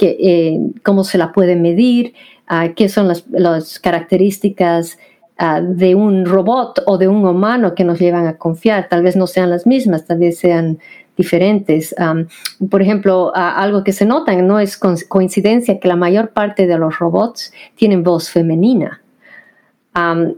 eh, 0.00 0.58
cómo 0.82 1.04
se 1.04 1.16
la 1.16 1.32
puede 1.32 1.56
medir, 1.56 2.12
qué 2.74 2.88
son 2.88 3.08
las 3.30 3.78
características 3.78 4.98
de 5.62 5.94
un 5.94 6.26
robot 6.26 6.82
o 6.86 6.98
de 6.98 7.08
un 7.08 7.24
humano 7.24 7.74
que 7.74 7.84
nos 7.84 7.98
llevan 7.98 8.26
a 8.26 8.36
confiar. 8.36 8.88
Tal 8.90 9.02
vez 9.02 9.16
no 9.16 9.26
sean 9.26 9.48
las 9.48 9.66
mismas, 9.66 10.04
tal 10.04 10.18
vez 10.18 10.38
sean 10.38 10.78
diferentes. 11.20 11.94
por 12.70 12.80
ejemplo, 12.82 13.32
algo 13.34 13.84
que 13.84 13.92
se 13.92 14.06
nota, 14.06 14.34
no 14.36 14.58
es 14.58 14.78
coincidencia 15.08 15.78
que 15.78 15.88
la 15.88 15.96
mayor 15.96 16.30
parte 16.30 16.66
de 16.66 16.78
los 16.78 16.98
robots 16.98 17.52
tienen 17.76 18.02
voz 18.02 18.30
femenina. 18.30 19.02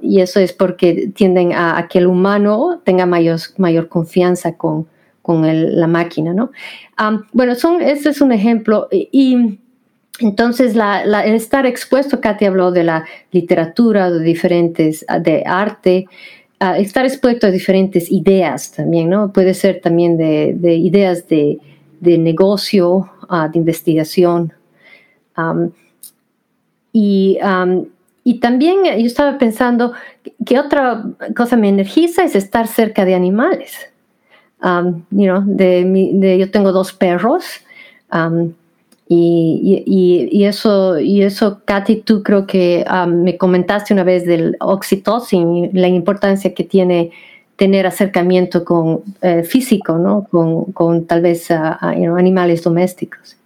y 0.02 0.20
eso 0.20 0.40
es 0.40 0.52
porque 0.52 1.10
tienden 1.14 1.52
a, 1.52 1.86
que 1.88 1.98
el 1.98 2.06
humano 2.06 2.80
tenga 2.84 3.06
mayor, 3.06 3.38
mayor 3.58 3.88
confianza 3.88 4.56
con, 4.56 4.86
con 5.22 5.36
la 5.80 5.86
máquina, 5.86 6.34
¿no? 6.34 6.50
bueno, 7.32 7.54
son, 7.54 7.80
este 7.80 8.10
es 8.10 8.20
un 8.20 8.32
ejemplo. 8.32 8.88
Y, 8.90 9.58
entonces, 10.20 10.76
el 10.76 11.34
estar 11.34 11.66
expuesto, 11.66 12.20
Katy 12.20 12.44
habló 12.44 12.70
de 12.70 12.84
la 12.84 13.04
literatura, 13.32 14.10
de 14.10 14.22
diferentes, 14.22 15.04
de 15.20 15.42
arte, 15.46 16.06
estar 16.78 17.04
expuesto 17.04 17.46
a 17.46 17.50
diferentes 17.50 18.10
ideas 18.10 18.72
también, 18.72 19.10
¿no? 19.10 19.32
Puede 19.32 19.54
ser 19.54 19.80
también 19.80 20.16
de, 20.16 20.74
ideas 20.76 21.26
de, 21.28 21.58
negocio, 22.00 23.10
de 23.52 23.58
investigación. 23.58 24.52
y, 26.92 27.38
también 28.40 28.84
yo 28.84 29.06
estaba 29.06 29.38
pensando 29.38 29.92
que 30.46 30.58
otra 30.58 31.04
cosa 31.36 31.56
me 31.56 31.68
energiza 31.68 32.22
es 32.22 32.36
estar 32.36 32.66
cerca 32.68 33.04
de 33.04 33.14
animales. 33.14 33.90
de, 35.10 36.36
yo 36.38 36.50
tengo 36.50 36.72
dos 36.72 36.92
perros. 36.92 37.44
Y, 39.14 40.44
eso, 40.44 40.98
y 40.98 41.22
eso, 41.22 41.60
Katy, 41.64 41.96
tú 41.96 42.22
creo 42.22 42.46
que 42.46 42.84
um, 42.90 43.22
me 43.22 43.36
comentaste 43.36 43.92
una 43.92 44.04
vez 44.04 44.24
del 44.24 44.56
oxitocin, 44.60 45.70
la 45.74 45.88
importancia 45.88 46.54
que 46.54 46.64
tiene 46.64 47.10
tener 47.56 47.86
acercamiento 47.86 48.64
con 48.64 49.02
eh, 49.20 49.42
físico, 49.42 49.98
¿no? 49.98 50.26
Con, 50.72 51.06
tal 51.06 51.20
vez 51.20 51.50
animales 51.50 52.62
domésticos. 52.62 53.36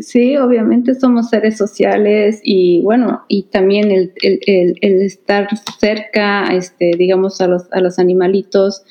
Sí, 0.00 0.36
obviamente 0.36 0.94
somos 0.94 1.28
seres 1.28 1.56
sociales 1.56 2.40
y 2.42 2.80
bueno, 2.82 3.22
y 3.28 3.44
también 3.44 3.90
el, 3.90 4.12
estar 4.80 5.48
cerca, 5.78 6.46
este, 6.54 6.92
digamos, 6.96 7.40
a 7.40 7.46
los, 7.46 7.72
a 7.72 7.80
los 7.80 7.98
animalitos 7.98 8.82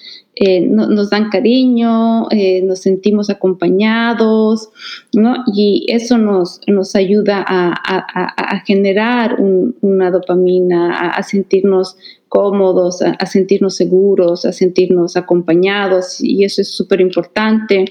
eh, 0.41 0.61
nos 0.61 1.09
dan 1.09 1.29
cariño, 1.29 2.31
eh, 2.31 2.61
nos 2.61 2.79
sentimos 2.79 3.29
acompañados, 3.29 4.69
¿no? 5.11 5.35
Y 5.53 5.85
eso 5.89 6.17
nos, 6.17 6.61
nos 6.65 6.95
ayuda 6.95 7.43
a, 7.45 8.63
generar 8.65 9.35
una 9.81 10.11
dopamina, 10.11 11.09
a, 11.09 11.23
sentirnos 11.23 11.97
cómodos, 12.29 13.01
a, 13.01 13.25
sentirnos 13.25 13.75
seguros, 13.75 14.45
a 14.45 14.53
sentirnos 14.53 15.17
acompañados 15.17 16.21
y 16.21 16.43
eso 16.43 16.61
es 16.61 16.69
súper 16.69 17.01
importante. 17.01 17.85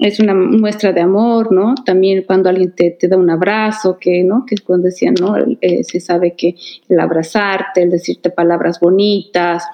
Es 0.00 0.18
una 0.18 0.34
muestra 0.34 0.92
de 0.92 1.00
amor, 1.00 1.52
¿no? 1.52 1.74
También 1.86 2.24
cuando 2.26 2.50
alguien 2.50 2.74
te, 2.74 2.98
da 3.08 3.16
un 3.16 3.30
abrazo, 3.30 3.96
que, 3.98 4.24
¿no? 4.24 4.44
Que 4.44 4.56
cuando 4.58 4.86
decían, 4.86 5.14
¿no? 5.20 5.36
Eh, 5.60 5.84
se 5.84 6.00
sabe 6.00 6.34
que 6.36 6.56
el 6.88 6.98
abrazarte, 6.98 7.82
el 7.82 7.90
decirte 7.90 8.30
palabras 8.30 8.80
bonitas, 8.80 9.64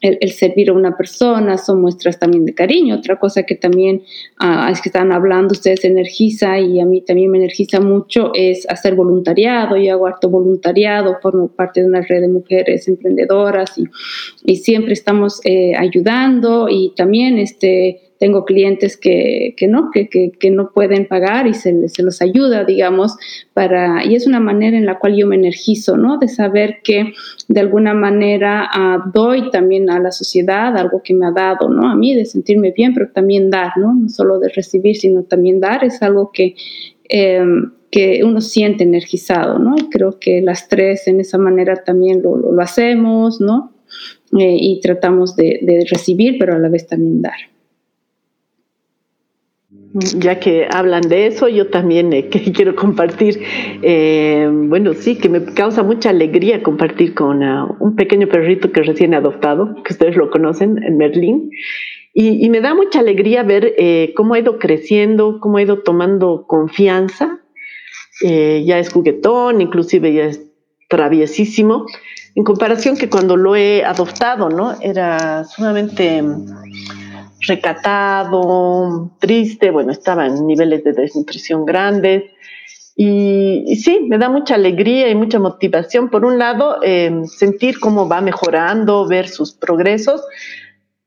el, 0.00 0.30
servir 0.30 0.70
a 0.70 0.72
una 0.74 0.96
persona, 0.96 1.56
son 1.56 1.80
muestras 1.80 2.18
también 2.18 2.44
de 2.44 2.54
cariño. 2.54 2.96
Otra 2.96 3.18
cosa 3.18 3.44
que 3.44 3.54
también 3.54 4.02
ah, 4.38 4.68
es 4.70 4.80
que 4.80 4.88
están 4.88 5.12
hablando 5.12 5.52
ustedes 5.52 5.84
energiza 5.84 6.58
y 6.58 6.80
a 6.80 6.84
mí 6.84 7.00
también 7.00 7.30
me 7.30 7.38
energiza 7.38 7.80
mucho 7.80 8.32
es 8.34 8.68
hacer 8.68 8.94
voluntariado. 8.94 9.76
Yo 9.76 9.92
hago 9.92 10.06
harto 10.06 10.28
voluntariado, 10.28 11.18
formo 11.22 11.48
parte 11.48 11.80
de 11.80 11.86
una 11.86 12.02
red 12.02 12.20
de 12.20 12.28
mujeres 12.28 12.86
emprendedoras 12.88 13.76
y, 13.78 13.84
y 14.44 14.56
siempre 14.56 14.92
estamos 14.92 15.40
eh, 15.44 15.74
ayudando 15.76 16.68
y 16.68 16.92
también 16.94 17.38
este 17.38 18.05
tengo 18.18 18.44
clientes 18.44 18.96
que, 18.96 19.54
no, 19.68 19.90
que, 19.92 20.50
no 20.50 20.70
pueden 20.72 21.06
pagar 21.06 21.46
y 21.46 21.54
se, 21.54 21.88
se, 21.88 22.02
los 22.02 22.22
ayuda, 22.22 22.64
digamos, 22.64 23.16
para, 23.52 24.04
y 24.04 24.14
es 24.14 24.26
una 24.26 24.40
manera 24.40 24.76
en 24.76 24.86
la 24.86 24.98
cual 24.98 25.16
yo 25.16 25.26
me 25.26 25.36
energizo, 25.36 25.96
¿no? 25.96 26.18
De 26.18 26.28
saber 26.28 26.78
que 26.82 27.12
de 27.48 27.60
alguna 27.60 27.94
manera 27.94 28.68
ah, 28.72 29.10
doy 29.12 29.50
también 29.50 29.90
a 29.90 29.98
la 29.98 30.12
sociedad 30.12 30.76
algo 30.76 31.02
que 31.02 31.14
me 31.14 31.26
ha 31.26 31.32
dado, 31.32 31.68
¿no? 31.68 31.90
A 31.90 31.94
mí 31.94 32.14
de 32.14 32.24
sentirme 32.24 32.72
bien, 32.72 32.94
pero 32.94 33.10
también 33.10 33.50
dar, 33.50 33.72
¿no? 33.76 33.94
No 33.94 34.08
solo 34.08 34.38
de 34.38 34.48
recibir, 34.48 34.96
sino 34.96 35.22
también 35.24 35.60
dar 35.60 35.84
es 35.84 36.02
algo 36.02 36.30
que... 36.32 36.54
Em, 37.08 37.72
que 37.88 38.24
uno 38.24 38.40
siente 38.40 38.82
energizado, 38.82 39.60
¿no? 39.60 39.76
Creo 39.90 40.18
que 40.18 40.42
las 40.42 40.68
tres 40.68 41.06
en 41.06 41.20
esa 41.20 41.38
manera 41.38 41.76
también 41.76 42.20
lo, 42.20 42.36
lo, 42.36 42.60
hacemos, 42.60 43.40
¿no? 43.40 43.72
Eh, 44.38 44.56
y 44.60 44.80
tratamos 44.80 45.36
de 45.36 45.86
recibir, 45.88 46.36
pero 46.38 46.56
a 46.56 46.58
la 46.58 46.68
vez 46.68 46.88
también 46.88 47.22
dar. 47.22 47.55
Ya 49.98 50.38
que 50.40 50.68
hablan 50.70 51.08
de 51.08 51.26
eso, 51.26 51.48
yo 51.48 51.68
también 51.68 52.12
eh, 52.12 52.28
quiero 52.54 52.76
compartir, 52.76 53.42
eh, 53.80 54.46
bueno, 54.52 54.92
sí, 54.92 55.16
que 55.16 55.30
me 55.30 55.42
causa 55.54 55.82
mucha 55.82 56.10
alegría 56.10 56.62
compartir 56.62 57.14
con 57.14 57.42
uh, 57.42 57.74
un 57.80 57.96
pequeño 57.96 58.28
perrito 58.28 58.72
que 58.72 58.82
recién 58.82 59.14
adoptado, 59.14 59.74
que 59.84 59.94
ustedes 59.94 60.16
lo 60.16 60.30
conocen, 60.30 60.82
en 60.82 60.98
Merlín, 60.98 61.50
y, 62.12 62.48
me 62.50 62.60
da 62.60 62.74
mucha 62.74 63.00
alegría 63.00 63.42
ver 63.42 63.74
eh, 63.76 64.12
cómo 64.16 64.34
ha 64.34 64.38
ido 64.38 64.58
creciendo, 64.58 65.38
cómo 65.40 65.58
ha 65.58 65.62
ido 65.62 65.82
tomando 65.82 66.46
confianza, 66.46 67.40
ya 68.22 68.78
es 68.78 68.90
juguetón, 68.90 69.60
inclusive 69.60 70.14
ya 70.14 70.24
es 70.24 70.40
traviesísimo, 70.88 71.84
en 72.34 72.44
comparación 72.44 72.96
que 72.96 73.10
cuando 73.10 73.36
lo 73.36 73.54
he 73.54 73.84
adoptado, 73.84 74.48
¿no? 74.48 74.80
Era 74.80 75.44
sumamente 75.44 76.22
recatado, 77.40 79.10
triste, 79.18 79.70
bueno, 79.70 79.92
estaba 79.92 80.26
en 80.26 80.46
niveles 80.46 80.84
de 80.84 80.92
desnutrición 80.92 81.64
grandes. 81.64 82.24
Y, 82.98 83.76
sí, 83.76 84.00
me 84.08 84.16
da 84.16 84.30
mucha 84.30 84.54
alegría 84.54 85.10
y 85.10 85.14
mucha 85.14 85.38
motivación. 85.38 86.08
Por 86.08 86.24
un 86.24 86.38
lado, 86.38 86.78
eh, 86.82 87.22
sentir 87.26 87.78
cómo 87.78 88.08
va 88.08 88.22
mejorando, 88.22 89.06
ver 89.06 89.28
sus 89.28 89.52
progresos, 89.52 90.24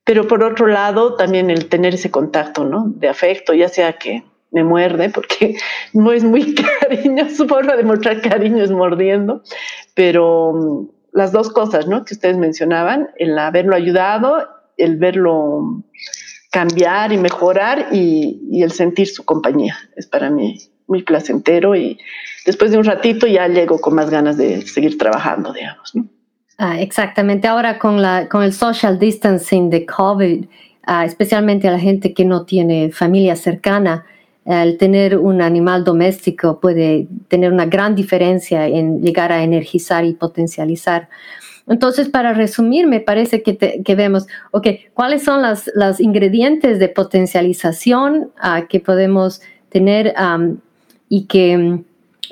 pero 0.03 0.27
por 0.27 0.43
otro 0.43 0.67
lado, 0.67 1.15
también 1.15 1.49
el 1.49 1.67
tener 1.67 1.95
ese 1.95 2.11
contacto, 2.11 2.63
¿no? 2.63 2.85
De 2.87 3.09
afecto, 3.09 3.53
ya 3.53 3.69
sea 3.69 3.93
que 3.93 4.23
me 4.51 4.63
muerde, 4.63 5.09
porque 5.09 5.55
no 5.93 6.11
es 6.11 6.23
muy 6.23 6.55
cariño, 6.81 7.27
su 7.29 7.47
forma 7.47 7.75
de 7.75 7.83
mostrar 7.83 8.21
cariño 8.21 8.63
es 8.63 8.71
mordiendo, 8.71 9.41
pero 9.95 10.53
mm, 10.53 10.89
las 11.13 11.31
dos 11.31 11.49
cosas, 11.49 11.87
¿no? 11.87 12.05
Que 12.05 12.13
ustedes 12.13 12.37
mencionaban, 12.37 13.09
el 13.17 13.37
haberlo 13.37 13.75
ayudado, 13.75 14.47
el 14.79 14.97
verlo 14.97 15.83
cambiar 16.51 17.11
y 17.11 17.17
mejorar 17.17 17.89
y, 17.91 18.61
el 18.61 18.71
sentir 18.71 19.07
su 19.07 19.23
compañía. 19.23 19.77
Es 19.95 20.07
para 20.07 20.29
mí 20.29 20.59
muy 20.87 21.03
placentero 21.03 21.75
y 21.75 21.99
después 22.45 22.71
de 22.71 22.77
un 22.77 22.83
ratito 22.83 23.27
ya 23.27 23.47
llego 23.47 23.79
con 23.79 23.93
más 23.93 24.09
ganas 24.09 24.37
de 24.37 24.65
seguir 24.65 24.97
trabajando, 24.97 25.53
digamos. 25.53 25.93
Ah, 26.57 26.79
exactamente. 26.81 27.47
Ahora 27.47 27.77
con, 27.77 28.01
la, 28.01 28.27
con 28.27 28.43
el 28.43 28.53
social 28.53 28.97
distancing 28.97 29.69
de 29.69 29.85
COVID, 29.85 30.45
ah, 30.87 31.05
especialmente 31.05 31.67
a 31.67 31.71
la 31.71 31.79
gente 31.79 32.13
que 32.13 32.25
no 32.25 32.45
tiene 32.45 32.91
familia 32.91 33.35
cercana, 33.35 34.05
el 34.45 34.77
tener 34.77 35.17
un 35.17 35.43
animal 35.43 35.83
doméstico 35.83 36.59
puede 36.59 37.07
tener 37.27 37.53
una 37.53 37.65
gran 37.65 37.93
diferencia 37.93 38.65
en 38.65 38.99
llegar 38.99 39.31
a 39.31 39.43
energizar 39.43 40.05
y 40.05 40.13
potencializar 40.13 41.07
entonces, 41.69 42.09
para 42.09 42.33
resumir, 42.33 42.87
me 42.87 42.99
parece 42.99 43.43
que, 43.43 43.95
vemos, 43.95 44.27
ok, 44.51 44.67
¿cuáles 44.95 45.23
son 45.23 45.43
los 45.75 45.99
ingredientes 45.99 46.79
de 46.79 46.89
potencialización 46.89 48.31
ah, 48.41 48.65
que 48.67 48.79
podemos 48.79 49.41
tener 49.69 50.15
y 51.09 51.25
que 51.25 51.57
mm, 51.57 51.85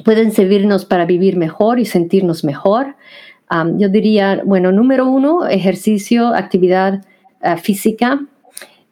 pueden 0.03 0.31
servirnos 0.31 0.85
para 0.85 1.05
vivir 1.05 1.37
mejor 1.37 1.79
y 1.79 1.85
sentirnos 1.85 2.43
mejor? 2.43 2.95
yo 3.77 3.87
diría, 3.87 4.41
bueno, 4.43 4.73
número 4.73 5.07
uno, 5.07 5.47
ejercicio, 5.47 6.35
actividad 6.35 7.05
ah, 7.41 7.55
física. 7.55 8.19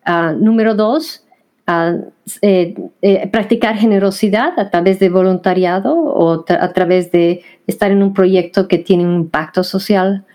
Ah, 0.06 0.34
número 0.40 0.76
dos, 0.76 1.25
eh, 1.68 2.76
eh, 3.02 3.28
practicar 3.30 3.76
generosidad 3.76 4.60
a 4.60 4.70
través 4.70 5.00
de 5.00 5.10
voluntariado 5.10 5.96
o 5.96 6.46
a 6.48 6.74
través 6.74 7.12
de 7.12 7.42
estar 7.66 7.92
en 7.92 8.04
un 8.04 8.14
proyecto 8.14 8.68
que 8.68 8.78
tiene 8.78 9.04
un 9.04 9.16
impacto 9.16 9.64
social. 9.64 10.26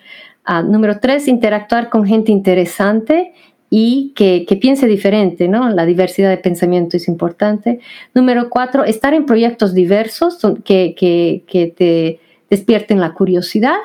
Ah, 0.45 0.63
número 0.63 0.99
tres, 0.99 1.29
interactuar 1.29 1.89
con 1.89 2.05
gente 2.05 2.33
interesante 2.33 3.33
y 3.69 4.13
que, 4.17 4.45
piense 4.61 4.89
diferente, 4.89 5.47
¿no? 5.47 5.71
La 5.71 5.87
diversidad 5.87 6.31
de 6.31 6.39
pensamiento 6.39 6.97
es 6.97 7.07
importante. 7.07 7.79
Número 8.13 8.51
cuatro, 8.51 8.83
estar 8.83 9.15
en 9.15 9.25
proyectos 9.25 9.73
diversos 9.73 10.39
que, 10.65 10.97
que, 10.97 11.75
te 11.77 12.19
despierten 12.51 12.99
la 12.99 13.15
curiosidad. 13.15 13.79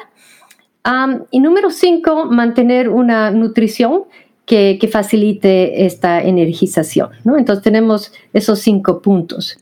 y 1.30 1.40
número 1.40 1.70
cinco, 1.70 2.26
mantener 2.26 2.90
una 2.90 3.30
nutrición 3.30 4.06
que, 4.46 4.90
facilite 4.92 5.86
esta 5.86 6.22
energización, 6.22 7.10
¿no? 7.24 7.38
Entonces 7.38 7.64
tenemos 7.64 8.14
esos 8.34 8.60
cinco 8.60 9.02
puntos. 9.02 9.58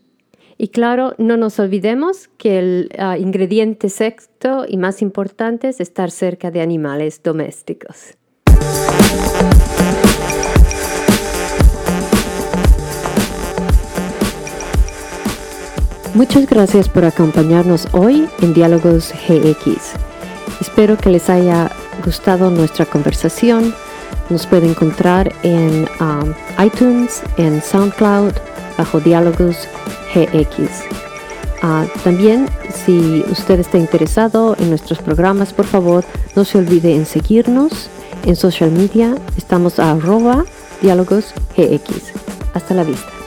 Y 0.56 0.68
claro, 0.68 1.14
no 1.18 1.36
nos 1.36 1.58
olvidemos 1.58 2.28
que 2.38 2.58
el 2.58 2.90
ah, 2.98 3.18
ingrediente 3.18 3.88
sexto 3.88 4.64
y 4.68 4.76
más 4.76 5.02
importante 5.02 5.68
es 5.68 5.80
estar 5.80 6.10
cerca 6.10 6.50
de 6.50 6.60
animales 6.60 7.22
domésticos. 7.22 8.16
Muchas 16.14 16.48
gracias 16.48 16.88
por 16.88 17.04
acompañarnos 17.04 17.88
hoy 17.92 18.28
en 18.40 18.54
Diálogos 18.54 19.12
GX. 19.26 19.94
Espero 20.60 20.96
que 20.96 21.10
les 21.10 21.28
haya 21.28 21.72
gustado 22.04 22.50
nuestra 22.50 22.86
conversación. 22.86 23.74
Nos 24.30 24.46
puede 24.46 24.68
encontrar 24.68 25.32
en 25.42 25.88
ah, 26.00 26.24
iTunes, 26.64 27.22
en 27.36 27.62
SoundCloud, 27.62 28.32
bajo 28.78 29.00
Diálogos 29.00 29.68
GX. 30.14 30.70
Ah, 31.62 31.86
también, 32.02 32.48
si 32.84 33.24
usted 33.30 33.60
está 33.60 33.78
interesado 33.78 34.56
en 34.58 34.70
nuestros 34.70 34.98
programas, 34.98 35.52
por 35.52 35.66
favor, 35.66 36.04
no 36.36 36.44
se 36.44 36.58
olvide 36.58 36.94
en 36.94 37.06
seguirnos 37.06 37.88
en 38.24 38.36
social 38.36 38.70
media. 38.70 39.14
Estamos 39.36 39.78
a 39.78 39.92
arroba 39.92 40.44
diálogos 40.82 41.32
GX. 41.56 42.12
Hasta 42.54 42.74
la 42.74 42.84
vista. 42.84 43.23